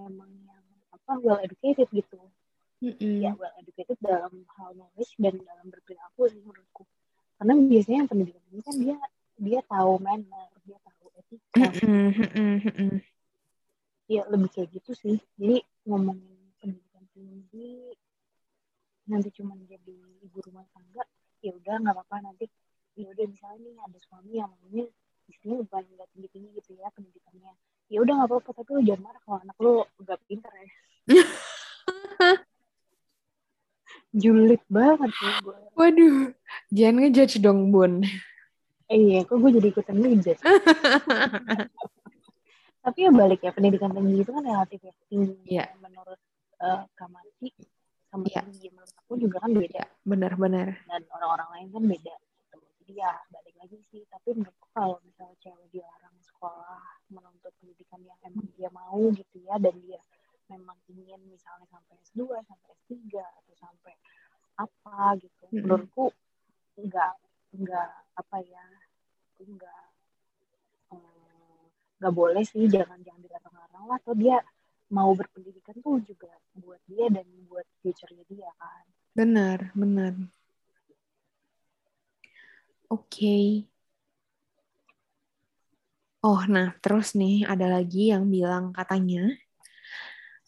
[0.00, 2.20] emang yang apa well educated gitu.
[2.80, 3.20] Mm-mm.
[3.20, 6.88] ya well educated dalam hal knowledge dan dalam berperilaku sih menurutku
[7.36, 8.96] karena biasanya yang pendidikan ini kan dia
[9.36, 13.04] dia tahu manner dia tahu etika mm-mm.
[14.08, 17.92] ya lebih kayak gitu sih jadi ngomongin pendidikan tinggi
[19.12, 21.04] nanti cuma jadi ibu rumah tangga
[21.44, 22.48] ya udah nggak apa-apa nanti
[22.96, 24.88] ya udah misalnya nih ada suami yang maunya
[25.28, 27.52] istrinya bukan nggak tinggi tinggi gitu ya pendidikannya
[27.90, 30.68] ya udah nggak apa-apa tapi lu jangan marah kalau anak lu nggak pinter ya
[34.12, 36.34] julid banget sih gue waduh
[36.70, 38.02] jangan ngejudge dong bun
[38.90, 40.42] Eh, iya, kok gue jadi ikutan ngejudge.
[42.82, 44.90] Tapi ya balik ya, pendidikan tinggi itu kan relatif ya.
[45.06, 45.70] Tinggi Iya.
[45.78, 46.18] menurut
[46.58, 47.54] uh, Kamati
[48.10, 48.42] sama Iya.
[48.50, 49.78] tinggi menurut aku juga kan beda.
[49.78, 52.14] ya benar-benar Dan orang-orang lain kan beda.
[52.18, 52.56] Gitu.
[52.82, 54.02] Jadi ya balik lagi sih.
[54.10, 59.60] Tapi menurutku kalau misalnya cewek dilarang sekolah menuntut pendidikan yang emang dia mau gitu ya.
[59.60, 60.00] Dan dia
[60.48, 63.94] memang ingin misalnya sampai S2, sampai S3, atau sampai
[64.58, 65.44] apa gitu.
[65.52, 65.62] Mm-mm.
[65.62, 66.10] Menurutku
[66.80, 67.12] enggak
[67.52, 68.64] enggak apa ya
[69.42, 69.84] enggak
[70.94, 71.62] eh,
[72.00, 74.38] nggak boleh sih jangan jangan dilarang-larang lah atau dia
[74.90, 78.84] mau berpendidikan tuh juga buat dia dan buat future-nya dia kan
[79.14, 80.14] benar benar
[82.90, 83.36] oke
[86.20, 89.32] oh nah terus nih ada lagi yang bilang katanya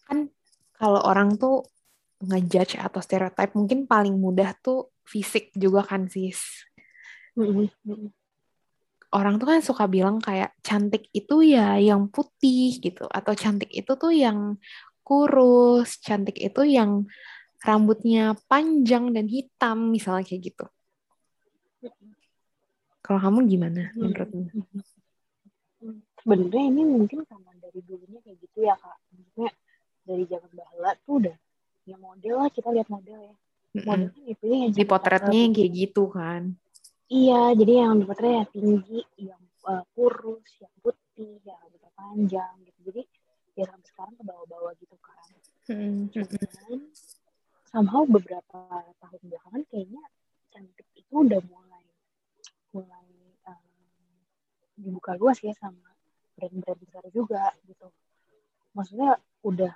[0.04, 0.28] kan
[0.76, 1.62] kalau orang tuh
[2.22, 6.38] ngejudge atau stereotype mungkin paling mudah tuh fisik juga kan sis?
[9.12, 13.04] Orang tuh kan suka bilang kayak cantik itu ya yang putih gitu.
[13.10, 14.56] Atau cantik itu tuh yang
[15.02, 17.04] kurus, cantik itu yang
[17.62, 20.66] rambutnya panjang dan hitam misalnya kayak gitu.
[23.02, 24.46] Kalau kamu gimana menurutmu?
[26.22, 29.50] Sebenarnya ini mungkin karena dari dulunya kayak gitu ya kak maksudnya
[30.02, 31.36] dari zaman bahula tuh udah
[31.82, 33.34] ya model lah kita lihat model ya
[33.74, 36.42] model kan dipilih yang Di potretnya yang kayak gitu kan.
[37.12, 42.78] Iya, jadi yang dipotret yang tinggi, yang uh, kurus, yang putih, yang rambutnya panjang gitu.
[42.88, 43.02] Jadi
[43.52, 45.28] ya sampai sekarang ke bawah-bawah gitu kan.
[45.68, 46.80] Cuman
[47.68, 48.60] somehow beberapa
[49.00, 50.02] tahun belakangan kayaknya
[50.52, 51.84] cantik itu udah mulai
[52.72, 53.08] mulai
[53.48, 53.64] um,
[54.76, 55.91] dibuka luas ya sama
[56.42, 57.86] brand-brand besar juga gitu.
[58.74, 59.14] Maksudnya
[59.46, 59.72] udah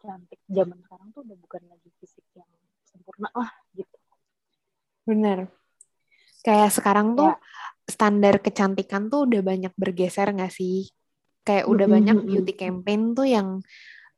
[0.00, 2.48] cantik zaman sekarang tuh udah bukan lagi fisik yang
[2.88, 3.96] sempurna lah gitu.
[5.04, 5.52] Bener.
[6.40, 7.36] Kayak sekarang tuh Ya.
[7.84, 10.88] standar kecantikan tuh udah banyak bergeser nggak sih?
[11.44, 13.60] Kayak udah banyak beauty campaign tuh yang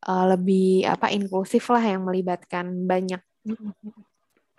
[0.06, 3.72] uh, lebih apa inklusif lah yang melibatkan banyak Mm-mm,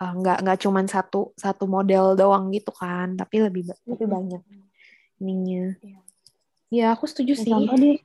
[0.02, 4.06] uh, nggak nggak cuman satu satu model doang gitu kan, tapi lebih mm-mm.
[4.06, 4.42] banyak
[5.22, 5.74] ininya.
[5.82, 6.00] Iya.
[6.70, 7.50] Ya aku setuju sih.
[7.50, 7.98] contoh deh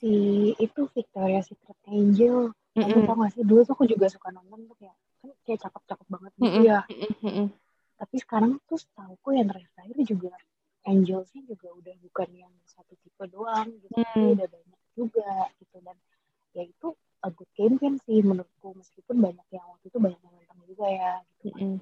[0.00, 0.12] si
[0.56, 2.54] itu Victoria Secret Angel.
[2.78, 3.04] Kamu Mm-mm.
[3.04, 6.32] tau gak sih dulu tuh aku juga suka nonton tuh kayak kan kayak cakep-cakep banget
[6.38, 6.64] gitu Mm-mm.
[6.64, 6.80] ya.
[8.00, 10.32] Tapi sekarang tuh setauku yang terakhir juga
[10.88, 14.32] Angelsnya juga udah bukan yang satu tipe doang gitu, tapi Hmm.
[14.32, 15.30] udah banyak juga
[15.60, 15.96] gitu dan
[16.56, 16.88] ya itu
[17.20, 21.10] a good campaign sih menurutku meskipun banyak yang waktu itu banyak yang nentang juga ya
[21.20, 21.60] gitu kan.
[21.60, 21.76] Mm-mm.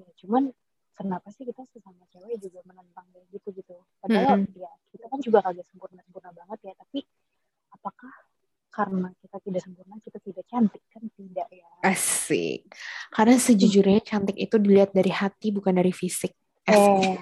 [0.00, 0.42] Ya, cuman
[1.00, 4.60] kenapa sih kita sesama cewek juga menentang kayak gitu gitu padahal Mm-mm.
[4.60, 7.08] ya kita kan juga kagak sempurna sempurna banget ya tapi
[7.72, 8.12] apakah
[8.68, 12.68] karena kita tidak sempurna kita tidak cantik kan tidak ya Asik.
[13.08, 16.36] Karena sejujurnya cantik itu dilihat dari hati bukan dari fisik.
[16.68, 16.76] Asik.
[16.76, 17.16] eh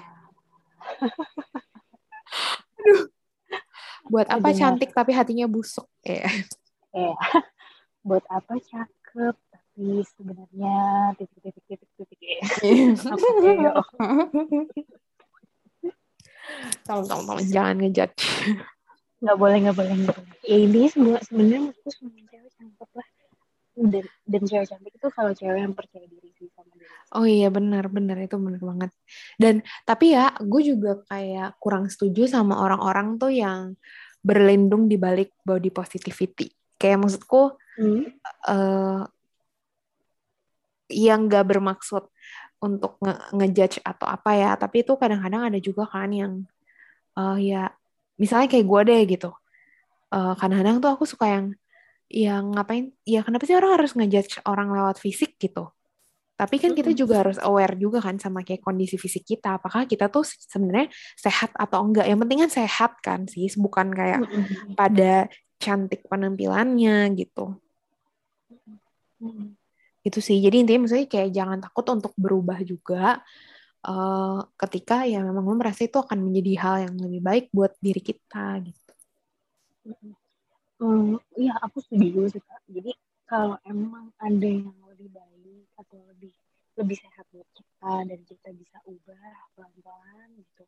[4.09, 5.87] Buat apa cantik tapi hatinya busuk?
[6.03, 6.27] Ya.
[6.91, 7.15] eh
[8.07, 9.35] buat apa cakep
[9.79, 10.75] tapi sebenarnya
[11.15, 12.43] titik titik titik titik ya
[16.83, 18.19] Tolong, tolong, tolong, jangan ngejudge.
[19.23, 23.07] nggak boleh nggak boleh nggak boleh ya ini semua sebenarnya menurutku semua cewek cakep lah
[23.79, 27.47] dan dan cewek cantik itu kalau cewek yang percaya diri sih sama diri Oh iya
[27.47, 28.91] benar benar itu benar banget.
[29.39, 33.79] Dan tapi ya gue juga kayak kurang setuju sama orang-orang tuh yang
[34.23, 36.51] berlindung di balik body positivity.
[36.79, 38.03] Kayak maksudku hmm.
[38.51, 39.03] eh
[40.89, 42.03] yang gak bermaksud
[42.59, 46.33] untuk nge- ngejudge atau apa ya, tapi itu kadang-kadang ada juga kan yang
[47.17, 47.71] eh ya
[48.19, 49.29] misalnya kayak gue deh gitu.
[50.09, 51.45] Eh, kadang-kadang tuh aku suka yang
[52.09, 55.69] yang ngapain ya kenapa sih orang harus ngejudge orang lewat fisik gitu?
[56.39, 60.07] Tapi kan kita juga harus aware juga kan sama kayak kondisi fisik kita apakah kita
[60.07, 60.87] tuh sebenarnya
[61.19, 62.07] sehat atau enggak?
[62.07, 64.23] Yang penting kan sehat kan sih bukan kayak
[64.79, 65.27] pada
[65.59, 67.59] cantik penampilannya gitu.
[70.05, 73.19] Itu sih jadi intinya maksudnya kayak jangan takut untuk berubah juga
[73.83, 78.01] eh, ketika ya memang lo merasa itu akan menjadi hal yang lebih baik buat diri
[78.03, 78.93] kita gitu
[80.79, 81.19] Hmm,
[81.59, 82.63] aku setuju sih kak.
[82.71, 82.95] Jadi
[83.27, 86.31] kalau emang ada yang lebih baik atau lebih
[86.79, 90.63] lebih sehat buat kita dan kita bisa ubah pelan-pelan gitu,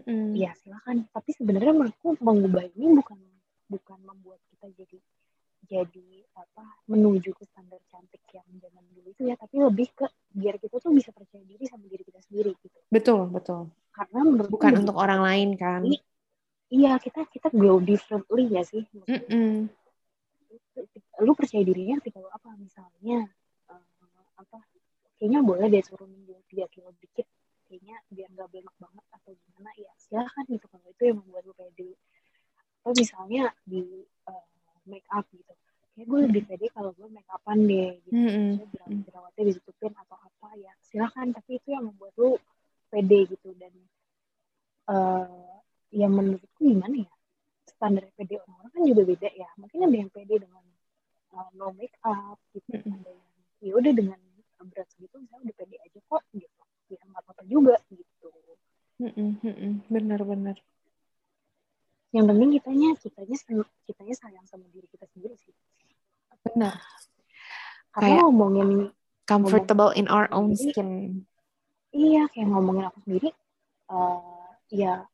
[0.00, 0.32] Mm-mm.
[0.32, 1.04] ya silakan.
[1.12, 3.20] Tapi sebenarnya menurutku mengubah ini bukan
[3.68, 4.96] bukan membuat kita jadi
[5.64, 10.58] jadi apa menuju ke standar cantik yang zaman dulu itu ya, tapi lebih ke biar
[10.58, 12.78] kita tuh bisa percaya diri sama diri kita sendiri gitu.
[12.90, 13.60] betul betul.
[13.94, 15.80] Karena menurutku bukan lebih untuk orang lain kan?
[15.84, 16.04] Baik-
[16.74, 18.82] Iya kita kita grow differently ya sih.
[21.22, 23.30] Lu percaya dirinya ketika lu apa misalnya
[23.70, 23.84] eh,
[24.40, 24.58] apa
[25.14, 27.28] kayaknya boleh deh turunin dua tiga kilo dikit
[27.70, 30.66] kayaknya biar nggak belemak banget atau gimana ya silahkan gitu.
[30.66, 31.94] Kalau itu yang membuat lu pede.
[32.82, 34.44] Atau misalnya di eh,
[34.86, 35.52] make up gitu.
[35.94, 38.14] Kayak gue lebih pede kalau gue make upan deh gitu.
[38.14, 38.48] Mm-mm.
[38.58, 42.30] Maksudnya jerawat jerawatnya ditutupin atau apa ya silahkan tapi itu yang membuat lu
[42.90, 43.48] pede gitu.
[43.54, 43.74] Dan
[44.90, 45.54] eh
[45.94, 47.12] yang menurutku gimana ya?
[47.64, 49.48] Standar pede orang-orang kan juga beda ya.
[49.56, 50.64] Mungkin ada yang pede dengan
[51.38, 52.74] uh, no make up gitu.
[52.74, 52.98] Mm-mm.
[53.00, 53.30] ada yang
[53.64, 54.18] ya udah dengan
[54.64, 56.60] berat segitu misalnya udah pede aja kok gitu.
[56.90, 58.28] Ya nggak apa-apa juga gitu.
[58.98, 59.30] Mm-mm.
[59.42, 59.72] Mm-mm.
[59.90, 60.58] benar-benar
[62.14, 63.36] yang penting kitanya kitanya
[63.84, 65.50] kitanya sayang sama diri kita sendiri sih.
[66.46, 66.78] Benar.
[67.90, 68.68] Karena Kayak- ngomongin
[69.26, 71.22] comfortable in our own skin.
[71.94, 73.30] iya kayak ngomongin aku sendiri
[73.86, 75.06] uh, ya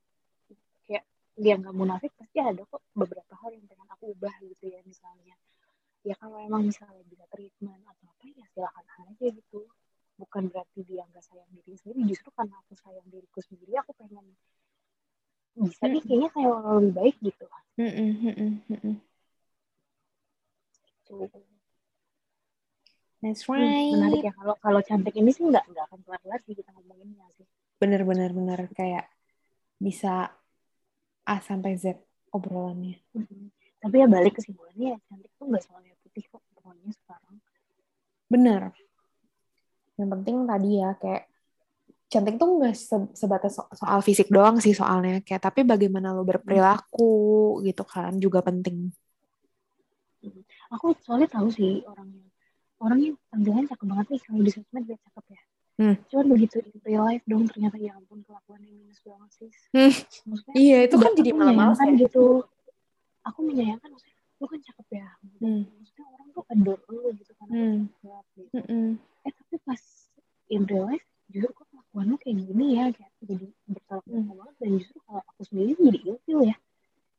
[0.89, 1.05] kayak
[1.37, 5.37] dia nggak munafik pasti ada kok beberapa hal yang pengen aku ubah gitu ya misalnya.
[6.01, 9.69] Ya kalau emang misalnya bisa treatment atau apa ya silakan aja gitu.
[10.21, 14.25] Bukan berarti dia nggak sayang diri sendiri justru karena aku sayang diriku sendiri aku pengen
[15.57, 16.07] bisa nih Mm.
[16.09, 17.45] kayaknya kayak orang lebih baik gitu
[17.79, 18.11] Mm-mm.
[18.25, 18.63] Mm-mm.
[18.71, 19.01] Mm-mm.
[23.23, 26.55] That's Hmm, right menarik ya kalau kalau cantik ini sih nggak nggak akan kelar-kelar sih
[26.59, 27.47] kita ngomonginnya sih
[27.81, 29.05] benar-benar benar kayak
[29.87, 30.09] bisa
[31.33, 31.85] A sampai Z
[32.37, 33.51] obrolannya Mhm.
[33.83, 37.37] tapi ya balik kesimpulannya ya cantik tuh nggak selalu putih kok pokoknya sekarang
[38.31, 38.73] benar
[39.99, 41.23] yang penting tadi ya kayak
[42.11, 46.27] cantik tuh nggak se- sebatas so- soal fisik doang sih soalnya kayak tapi bagaimana lo
[46.27, 47.15] berperilaku
[47.63, 48.91] gitu kan juga penting
[50.71, 52.27] aku soalnya tahu sih orangnya
[52.81, 55.43] orangnya tampilannya cakep banget nih kalau di sosmed dia cakep ya
[55.81, 55.97] Hmm.
[56.13, 59.89] cuman begitu in real life dong ternyata ya ampun kelakuannya minus banget sih Hmm.
[60.29, 62.01] maksudnya iya itu kan jadi malah menyayangkan ya.
[62.05, 62.25] gitu
[63.25, 65.09] aku menyayangkan maksudnya lu kan cakep ya
[65.41, 65.63] Hmm.
[65.73, 67.79] maksudnya orang tuh adore lu gitu lu Hmm.
[67.97, 68.87] cakep gitu Mm-mm.
[69.25, 69.83] eh tapi pas
[70.53, 74.39] in real life justru kok kelakuan lu kayak gini ya kayak jadi bertolak belakang Hmm.
[74.39, 76.57] banget dan justru kalau aku sendiri jadi ilfil ya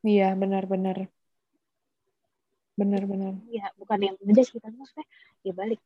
[0.01, 0.97] Iya, benar-benar.
[2.73, 3.37] Benar-benar.
[3.51, 5.05] ya bukan yang ngejudge kita maksudnya
[5.43, 5.77] ya balik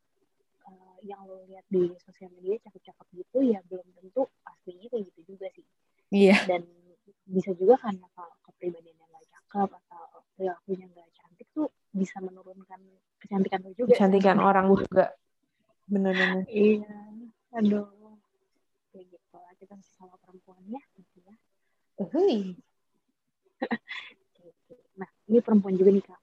[0.64, 5.36] eh, yang lo lihat di sosial media cakep-cakep gitu ya belum tentu aslinya kayak gitu
[5.36, 5.66] juga sih
[6.08, 6.38] Iya.
[6.46, 6.62] dan
[7.26, 10.06] bisa juga karena kalau kepribadiannya nggak cakep atau
[10.38, 12.80] perilakunya nggak cantik tuh bisa menurunkan
[13.20, 15.06] kecantikan lo juga Kecantikan orang juga.
[15.86, 16.46] Benar-benar.
[16.48, 16.86] iya
[17.52, 17.88] aduh
[18.90, 21.36] kayak gitu lah kita sama perempuannya gitu ya
[21.98, 22.56] Uhuy.
[24.96, 26.20] Nah ini perempuan juga nih kak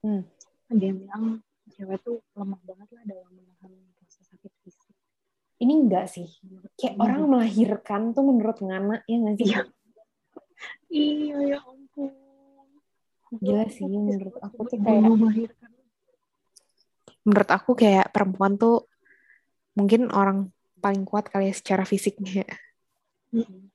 [0.00, 0.20] Hmm.
[0.68, 1.24] ada yang bilang
[1.72, 4.92] cewek tuh lemah banget lah dalam menahan rasa sakit fisik
[5.56, 6.28] Ini enggak sih.
[6.76, 9.48] Kayak orang melahirkan tuh menurut Ngana, ya nggak sih?
[9.48, 9.60] Iya.
[10.92, 12.12] iya ya ampun
[13.40, 15.70] Gila sih, menurut aku tuh kayak- melahirkan.
[17.24, 18.84] Menurut aku kayak perempuan tuh
[19.72, 22.44] mungkin orang paling kuat kali ya secara fisiknya.
[23.32, 23.72] Mm-mm.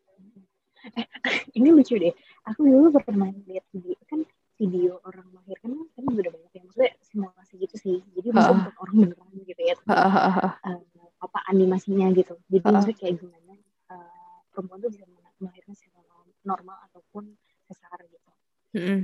[0.95, 1.05] Eh,
[1.57, 2.13] ini lucu deh.
[2.47, 4.23] Aku dulu pernah lihat video kan
[4.59, 7.97] video orang melahirkan kan udah banyak yang maksudnya simulasi gitu sih.
[8.15, 8.51] Jadi Ha-ha.
[8.51, 9.75] bentuk orang beneran gitu ya.
[9.87, 10.47] Hahaha.
[10.67, 10.81] eh,
[11.19, 12.35] apa animasinya gitu.
[12.51, 12.73] Jadi Ha-ha.
[12.75, 13.53] maksudnya kayak gimana
[13.91, 15.05] eh, perempuan tuh bisa
[15.39, 16.03] melahirkan secara
[16.43, 17.23] normal ataupun
[17.67, 18.29] sesar gitu.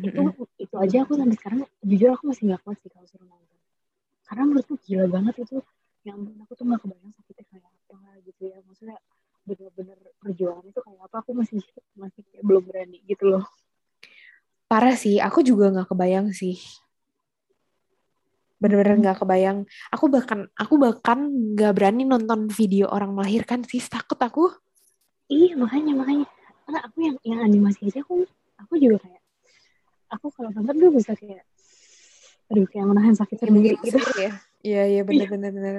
[0.05, 0.21] Itu
[0.61, 3.59] itu aja aku sampai sekarang jujur aku masih nggak kuat sih kalau suruh nonton.
[4.25, 5.57] Karena menurutku gila banget itu.
[6.05, 7.97] Yang aku tuh nggak kebayang sakitnya kayak apa
[8.27, 8.57] gitu ya.
[8.67, 8.97] Maksudnya
[9.45, 11.61] bener-bener perjuangan itu kayak apa aku masih
[11.93, 13.45] masih kayak belum berani gitu loh.
[14.65, 16.57] Parah sih, aku juga nggak kebayang sih.
[18.57, 19.69] Bener-bener nggak kebayang.
[19.93, 24.49] Aku bahkan aku bahkan nggak berani nonton video orang melahirkan sih, takut aku.
[25.29, 26.25] Iya makanya makanya
[26.65, 28.25] karena aku yang yang animasi aja aku
[28.57, 29.21] aku juga kayak
[30.09, 31.45] aku kalau nonton tuh bisa kayak
[32.49, 33.97] aduh kayak menahan sakit sendiri gitu.
[34.17, 34.33] ya.
[34.65, 35.75] Iya iya bener-bener bener.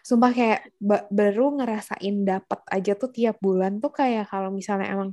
[0.00, 5.10] Sumpah kayak ba- baru ngerasain dapat aja tuh tiap bulan tuh kayak kalau misalnya emang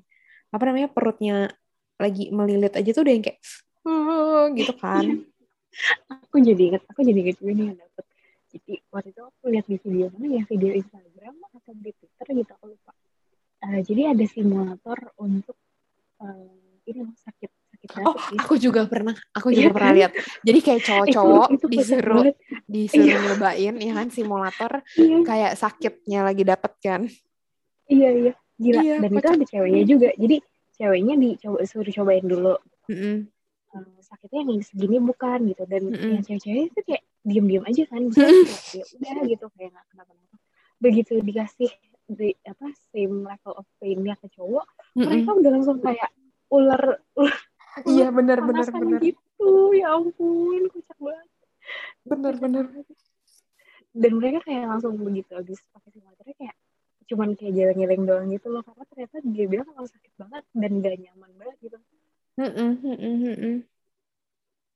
[0.47, 1.51] apa namanya perutnya
[1.99, 3.39] lagi melilit aja tuh udah yang kayak
[4.55, 5.05] gitu kan.
[6.09, 8.05] aku jadi inget aku jadi inget juga nih yang dapet.
[8.47, 12.51] Jadi waktu itu aku lihat di video mana ya video Instagram atau di Twitter gitu
[12.55, 12.93] aku lupa.
[13.67, 15.57] Eh, jadi ada simulator untuk
[16.23, 17.51] eh, ini sakit
[17.95, 18.39] Oh, dapat gitu.
[18.43, 19.97] aku juga pernah, aku Iya juga pernah kan?
[19.97, 20.11] lihat.
[20.43, 22.35] Jadi kayak cowok-cowok disuruh banget.
[22.67, 23.17] disuruh Iya.
[23.23, 27.01] nyobain ya kan simulator iya kayak sakitnya lagi dapet kan.
[27.87, 30.35] iya iya gila Iya, dan itu ada ceweknya juga jadi
[30.75, 32.53] ceweknya dicoba suruh cobain dulu
[32.91, 33.15] Mm-mm.
[33.71, 36.09] eh, sakitnya yang segini bukan gitu dan Mm-mm.
[36.17, 40.35] yang cewek-cewek itu kayak diem-diem aja kan kayak, ya udah gitu kayak nggak kenapa-napa
[40.77, 41.71] begitu dikasih
[42.07, 45.05] di apa same level of pain-nya ke cowok Mm-mm.
[45.07, 46.09] mereka udah langsung kayak
[46.47, 46.83] ular
[47.15, 47.37] ular
[47.85, 48.99] Iya benar benar benar.
[49.03, 49.51] gitu.
[49.77, 51.27] Ya ampun kocak banget.
[52.07, 52.65] Benar benar.
[53.97, 56.55] dan mereka kayak langsung begitu habis pakai simulatornya kayak
[57.09, 58.61] cuman kayak jalan-jalan doang gitu loh.
[58.61, 61.77] Karena ternyata dia bilang kalau sakit banget dan gak nyaman banget gitu.
[62.37, 63.55] Mm-mm, mm-mm, mm-mm.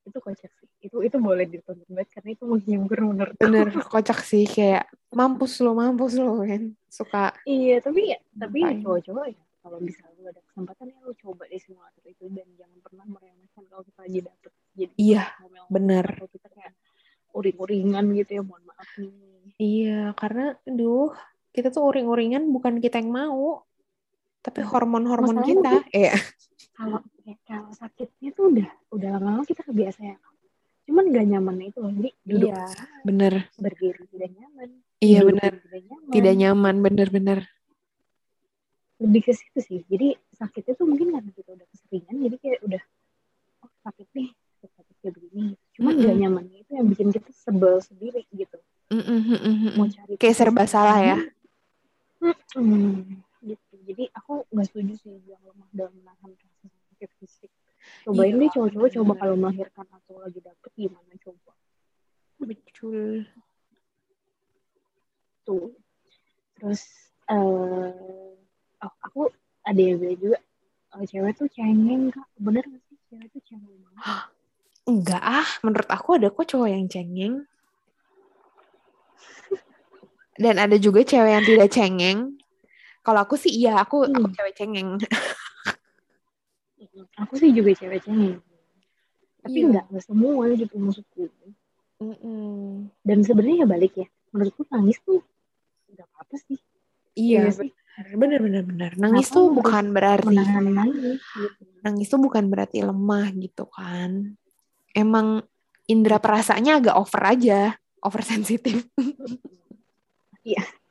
[0.01, 0.69] itu kocak sih.
[0.81, 3.35] Itu itu boleh ditonton banget karena itu menghibur menurut.
[3.37, 4.49] Bener kocak sih.
[4.49, 6.73] Kayak mampus lo mampus lo kan.
[6.89, 8.81] Suka iya tapi ya tapi Ngapain?
[8.83, 12.79] cowok-cowok ya kalau bisa lu ada kesempatan ya lu coba di simulator itu dan jangan
[12.81, 14.51] pernah meremehkan kalau kita lagi dapet.
[14.73, 15.23] Jadi Iya,
[15.69, 16.05] bener.
[16.17, 16.73] atau kita kayak
[17.31, 19.55] uring-uringan gitu ya mohon maaf nih.
[19.61, 21.13] Iya karena aduh
[21.53, 23.63] kita tuh uring-uringan bukan kita yang mau
[24.41, 26.13] tapi hormon-hormon Masalahnya kita iya.
[26.73, 30.17] kalau ya, kalau sakitnya tuh udah udah lama-lama kita kebiasa ya.
[30.89, 32.65] Cuman gak nyaman itu loh jadi duduk Iya,
[33.05, 33.33] bener.
[33.61, 34.69] berdiri tidak nyaman.
[34.97, 35.53] Iya nyaman.
[36.09, 37.39] Tidak nyaman bener-bener
[39.01, 42.81] lebih ke situ sih jadi sakitnya tuh mungkin karena kita udah keseringan jadi kayak udah
[43.65, 44.29] oh sakit nih
[44.61, 45.43] sakit sakit kayak begini
[45.73, 46.05] cuman Mm-mm.
[46.05, 48.57] gak nyamannya itu yang bikin kita sebel sendiri gitu
[48.93, 49.73] mm-mm, mm-mm.
[49.75, 51.17] mau cari kayak serba salah ya
[52.53, 53.73] Hmm, gitu.
[53.81, 57.51] Jadi aku nggak setuju sih yang lemah dalam menahan rasa sakit fisik.
[58.05, 61.51] Cobain Iya, deh cowok-cowok coba kalau melahirkan atau lagi dapet gimana coba
[62.45, 63.25] betul
[65.41, 65.73] tuh.
[66.61, 66.83] Terus
[67.25, 68.37] eh
[68.81, 69.21] oh aku
[69.61, 70.37] ada yang bilang juga.
[70.91, 72.27] Oh, cewek tuh cengeng kak.
[72.35, 72.97] Bener gak sih?
[73.07, 74.03] Cewek tuh cengeng banget.
[74.83, 75.47] Enggak ah.
[75.63, 77.45] Menurut aku ada kok cowok yang cengeng.
[80.41, 82.19] Dan ada juga cewek yang tidak cengeng.
[83.01, 84.35] Kalau aku sih iya aku aku Hmm.
[84.35, 84.99] cewek cengeng.
[87.17, 88.37] Aku sih juga cewek cengeng.
[89.41, 89.67] Tapi Iya.
[89.73, 91.23] nggak nggak semua gitu maksudku.
[92.01, 92.89] Mm-mm.
[93.05, 94.07] dan sebenarnya ya balik ya.
[94.33, 95.21] Menurutku nangis tuh
[95.87, 96.57] nggak apa-apa sih.
[97.13, 97.69] Iya Iya sih.
[98.17, 101.63] Benar benar benar nangis Kenapa tuh bukan berarti nangis gitu.
[101.83, 104.35] nangis tuh bukan berarti lemah gitu kan.
[104.91, 105.43] Emang
[105.87, 108.87] indera perasaannya agak over aja over sensitif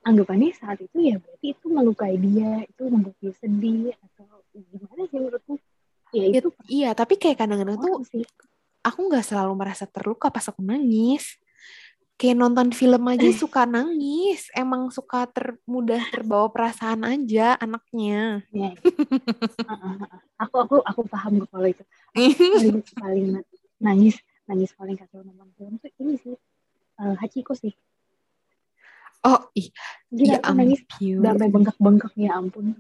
[0.00, 5.18] anggapannya saat itu ya berarti itu melukai dia itu membuat dia sedih atau gimana sih
[5.20, 5.54] menurutmu?
[6.10, 8.24] Ya Ya, itu iya, tapi kayak kadang-kadang tuh sih.
[8.82, 11.38] aku nggak selalu merasa terluka pas aku nangis.
[12.20, 14.52] Kayak nonton film aja suka nangis.
[14.52, 18.44] Emang suka ter, mudah terbawa perasaan aja anaknya.
[18.52, 18.76] ya
[19.64, 20.20] Ah, ah, ah.
[20.36, 21.84] aku aku aku paham kok kalau itu
[22.60, 23.48] paling paling na-
[23.80, 26.36] nangis nangis paling kacau nonton film tuh ini sih
[27.00, 27.72] eh, Hachiko sih
[29.20, 29.68] Oh, ih,
[30.08, 30.80] gila ya aku nangis
[31.20, 32.76] sampai bengkak-bengkak ya ampun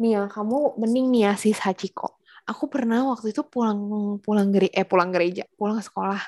[0.00, 2.18] Nih ya, kamu mending nih ya sis Hachiko.
[2.44, 3.78] Aku pernah waktu itu pulang
[4.20, 6.18] pulang gere eh pulang gereja, pulang sekolah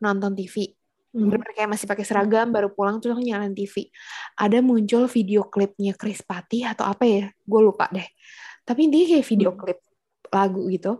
[0.00, 0.72] nonton TV.
[1.14, 1.30] Hmm.
[1.30, 3.86] Bener-bener kayak masih pakai seragam, baru pulang terus aku nyalain TV.
[4.34, 7.30] Ada muncul video klipnya Chris Patti atau apa ya?
[7.46, 8.02] Gue lupa deh.
[8.66, 9.60] Tapi intinya kayak video Hmm.
[9.62, 9.78] klip
[10.28, 10.92] lagu gitu.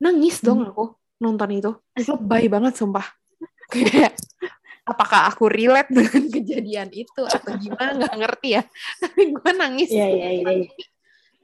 [0.00, 0.72] Nangis dong Hmm.
[0.72, 0.84] aku
[1.20, 1.70] nonton itu.
[1.94, 3.04] Lebay banget sumpah.
[3.70, 4.16] Kayak
[4.82, 8.62] apakah aku relate dengan kejadian itu atau gimana nggak ngerti ya.
[9.04, 9.88] Tapi gue nangis.
[9.92, 10.70] Iya, iya, iya, iya.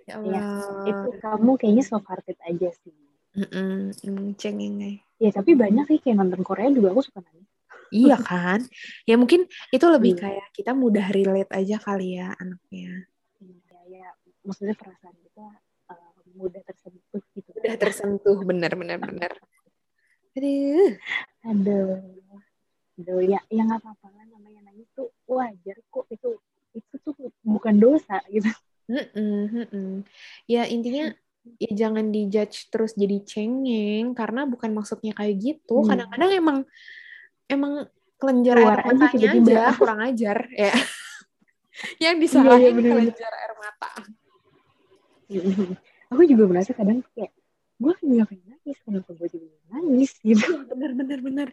[0.06, 0.86] Ya Iya, Allah.
[0.86, 2.94] itu kamu kayaknya soft hearted aja sih
[3.36, 7.50] Mm-mm, emang cengeng ya tapi banyak sih kayak nonton Korea juga aku suka nangis
[7.92, 8.60] Iya kan?
[9.04, 10.20] Ya mungkin itu lebih Iya.
[10.22, 13.06] kayak kita mudah relate aja kali ya anaknya.
[13.42, 14.08] ya, ya
[14.42, 15.46] maksudnya perasaan kita
[15.90, 19.32] eh, mudah tersentuh gitu Udah tersentuh bener bener bener.
[20.36, 20.90] Aduh.
[21.46, 21.96] aduh
[22.96, 26.36] aduh ya ya nggak apa-apa lah namanya nangis tuh wajar kok itu
[26.76, 28.48] itu tuh bukan dosa gitu
[28.86, 30.06] Mm-mm, mm-mm.
[30.46, 31.10] Ya intinya
[31.58, 35.82] ya jangan dijudge terus jadi cengeng karena bukan maksudnya kayak gitu.
[35.82, 35.90] Hmm.
[35.90, 36.58] Kadang-kadang emang
[37.46, 37.86] emang
[38.16, 39.50] kelenjar Keluar air aja matanya tiba-tiba.
[39.52, 40.72] aja kurang ajar ya.
[42.04, 43.90] Yang disalahin Iya, iya, kelenjar air mata.
[46.06, 47.34] aku juga merasa kadang kayak
[47.76, 51.48] gue pengen nangis kenapa gue juga nangis gitu bener bener bener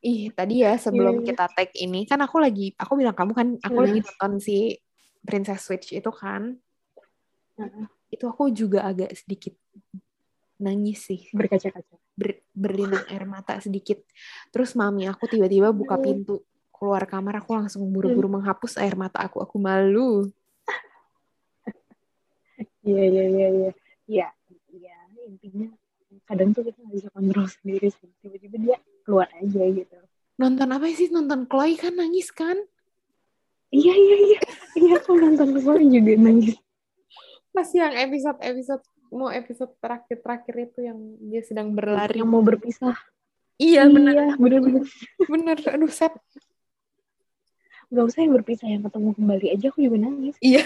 [0.00, 1.32] ih tadi ya sebelum Iya.
[1.32, 3.86] kita tag ini kan aku lagi aku bilang kamu kan aku Hmm.
[3.86, 4.76] lagi nonton si
[5.22, 6.58] Princess Switch itu kan
[7.56, 7.86] Heeh.
[8.10, 9.54] itu aku juga agak sedikit
[10.58, 12.01] nangis sih berkaca-kaca ber,
[12.62, 13.98] berlinang air mata sedikit.
[14.54, 19.42] Terus mami aku tiba-tiba buka pintu keluar kamar aku langsung buru-buru menghapus air mata aku.
[19.42, 20.30] Aku malu.
[22.82, 23.70] Iya iya iya iya.
[24.06, 24.28] Iya
[24.70, 24.96] iya.
[25.26, 25.70] Intinya
[26.26, 28.10] kadang tuh kita nggak bisa kontrol sendiri sih.
[28.22, 29.96] Tiba-tiba dia keluar aja gitu.
[30.38, 31.10] Nonton apa sih?
[31.10, 31.94] Nonton Chloe kan?
[31.94, 32.58] Nangis kan?
[33.70, 34.40] Iya iya iya.
[34.76, 36.58] Iya aku nonton kemarin juga nangis.
[37.52, 38.82] Pas yang episode episode
[39.12, 42.18] mau episode terakhir-terakhir itu yang dia sedang berlari.
[42.18, 42.96] Yang mau berpisah.
[43.60, 44.82] Iya iya bener bener
[45.32, 46.10] bener aduh set
[47.92, 50.34] nggak usah yang berpisah yang ketemu kembali aja aku juga nangis.
[50.40, 50.64] Iya.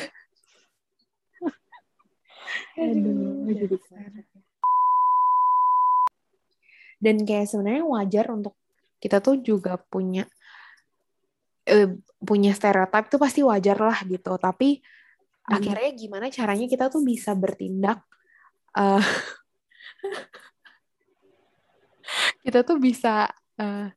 [2.80, 4.10] Aduh jadi dasar.
[6.96, 8.54] dan kayak sebenarnya wajar untuk
[8.96, 10.24] kita tuh juga punya
[11.68, 11.92] eh,
[12.22, 14.38] punya stereotip tuh pasti wajar lah gitu.
[14.38, 14.80] Tapi
[15.46, 15.62] Hmm.
[15.62, 18.02] akhirnya gimana caranya kita tuh bisa bertindak
[18.76, 19.04] eh,
[22.44, 23.26] kita tuh bisa
[23.58, 23.88] eh,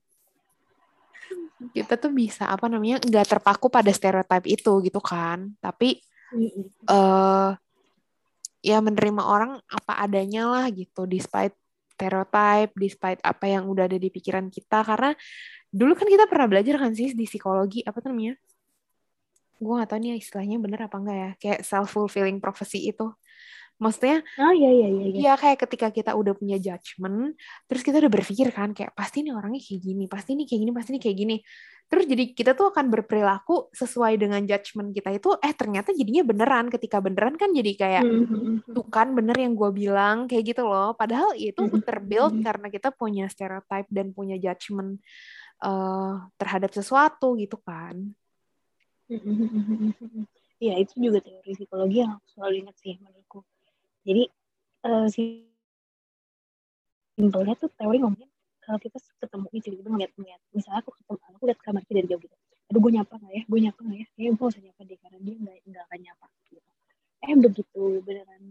[1.75, 5.53] kita tuh bisa apa namanya nggak terpaku pada stereotip itu gitu kan.
[5.59, 5.99] Tapi
[6.89, 7.51] eh
[8.59, 11.55] ya menerima orang apa adanya lah gitu despite
[11.95, 14.83] stereotype despite apa yang udah ada di pikiran kita.
[14.87, 15.11] Karena
[15.69, 18.39] dulu kan kita pernah belajar kan sih di psikologi apa namanya?
[19.59, 23.11] Gue gak tahu nih istilahnya bener apa enggak ya kayak self fulfilling prophecy itu
[23.79, 27.33] maksudnya oh iya iya iya iya ya kayak ketika kita udah punya judgement
[27.65, 30.71] terus kita udah berpikir kan kayak pasti nih orangnya kayak gini pasti nih kayak gini
[30.75, 31.37] pasti nih kayak gini
[31.89, 36.67] terus jadi kita tuh akan berperilaku sesuai dengan judgement kita itu eh ternyata jadinya beneran
[36.69, 38.69] ketika beneran kan jadi kayak Mm-mm.
[38.69, 41.81] tuh kan bener yang gue bilang kayak gitu loh padahal itu Mm-mm.
[41.81, 45.01] terbuild karena kita punya stereotype dan punya judgement
[45.65, 47.95] eh, terhadap sesuatu gitu kan
[50.59, 53.47] Iya itu juga teori psikologi yang selalu ingat sih menurutku.
[54.07, 54.23] Jadi
[54.85, 55.23] eh, si
[57.19, 58.31] simpelnya tuh teori ngomongin
[58.63, 60.41] kalau kita ketemu nih tiba-tiba ngeliat ngeliat.
[60.55, 62.35] Misalnya aku ketemu aku lihat kamar dia dari jauh gitu.
[62.69, 63.43] Aduh gue nyapa nggak ya?
[63.49, 64.05] Gue nyapa nggak ya?
[64.13, 66.71] Kayaknya gue usah nyapa deh karena dia nggak nggak akan nyapa gitu.
[67.19, 68.43] Eh begitu beneran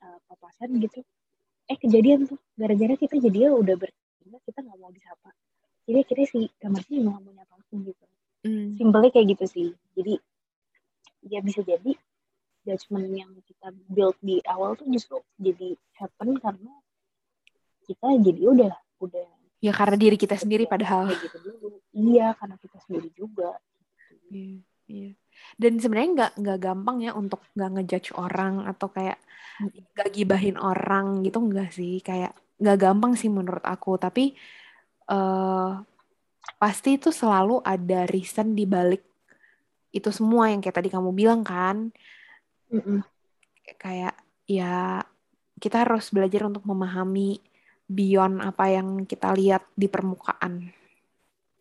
[0.00, 0.98] eh, papasan gitu
[1.66, 2.38] eh kejadian tuh.
[2.54, 5.30] Gara-gara kita jadi udah bertindak kita nggak mau disapa.
[5.86, 8.04] Jadi akhirnya si kamarnya juga nggak mau nyapa aku gitu.
[8.46, 8.78] Hmm.
[8.78, 9.68] simpelnya kayak gitu sih.
[9.98, 10.14] Jadi
[11.26, 11.98] ya bisa jadi
[12.66, 16.74] judgement yang kita build di awal tuh justru jadi happen karena
[17.86, 19.26] kita jadi udah udah
[19.62, 21.08] ya karena diri kita sendiri padahal.
[21.08, 21.78] kayak gitu dulu.
[21.96, 23.56] Iya karena kita sendiri juga
[24.26, 24.58] Iya,
[24.90, 25.10] iya.
[25.54, 29.22] Dan sebenarnya nggak nggak gampang ya untuk nggak ngejudge orang atau kayak
[29.94, 32.02] nggak gibahin orang gitu nggak sih.
[32.02, 33.94] Kayak nggak gampang sih menurut aku.
[34.00, 34.34] Tapi
[35.06, 35.70] eh
[36.58, 39.02] pasti itu selalu ada reason di balik
[39.90, 41.90] itu semua yang kayak tadi kamu bilang kan
[42.72, 43.00] Mm-mm.
[43.78, 44.14] kayak
[44.46, 45.02] ya
[45.58, 47.40] kita harus belajar untuk memahami
[47.86, 50.74] beyond apa yang kita lihat di permukaan.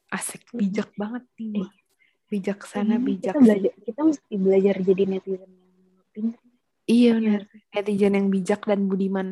[0.10, 0.46] Asik.
[0.54, 0.58] Mm.
[0.62, 1.70] bijak banget nih
[2.30, 6.42] bijaksana Kayaknya bijak kita belajar kita mesti belajar jadi netizen yang pintar.
[6.86, 7.42] Iya benar
[7.74, 9.28] netizen yang bijak dan budiman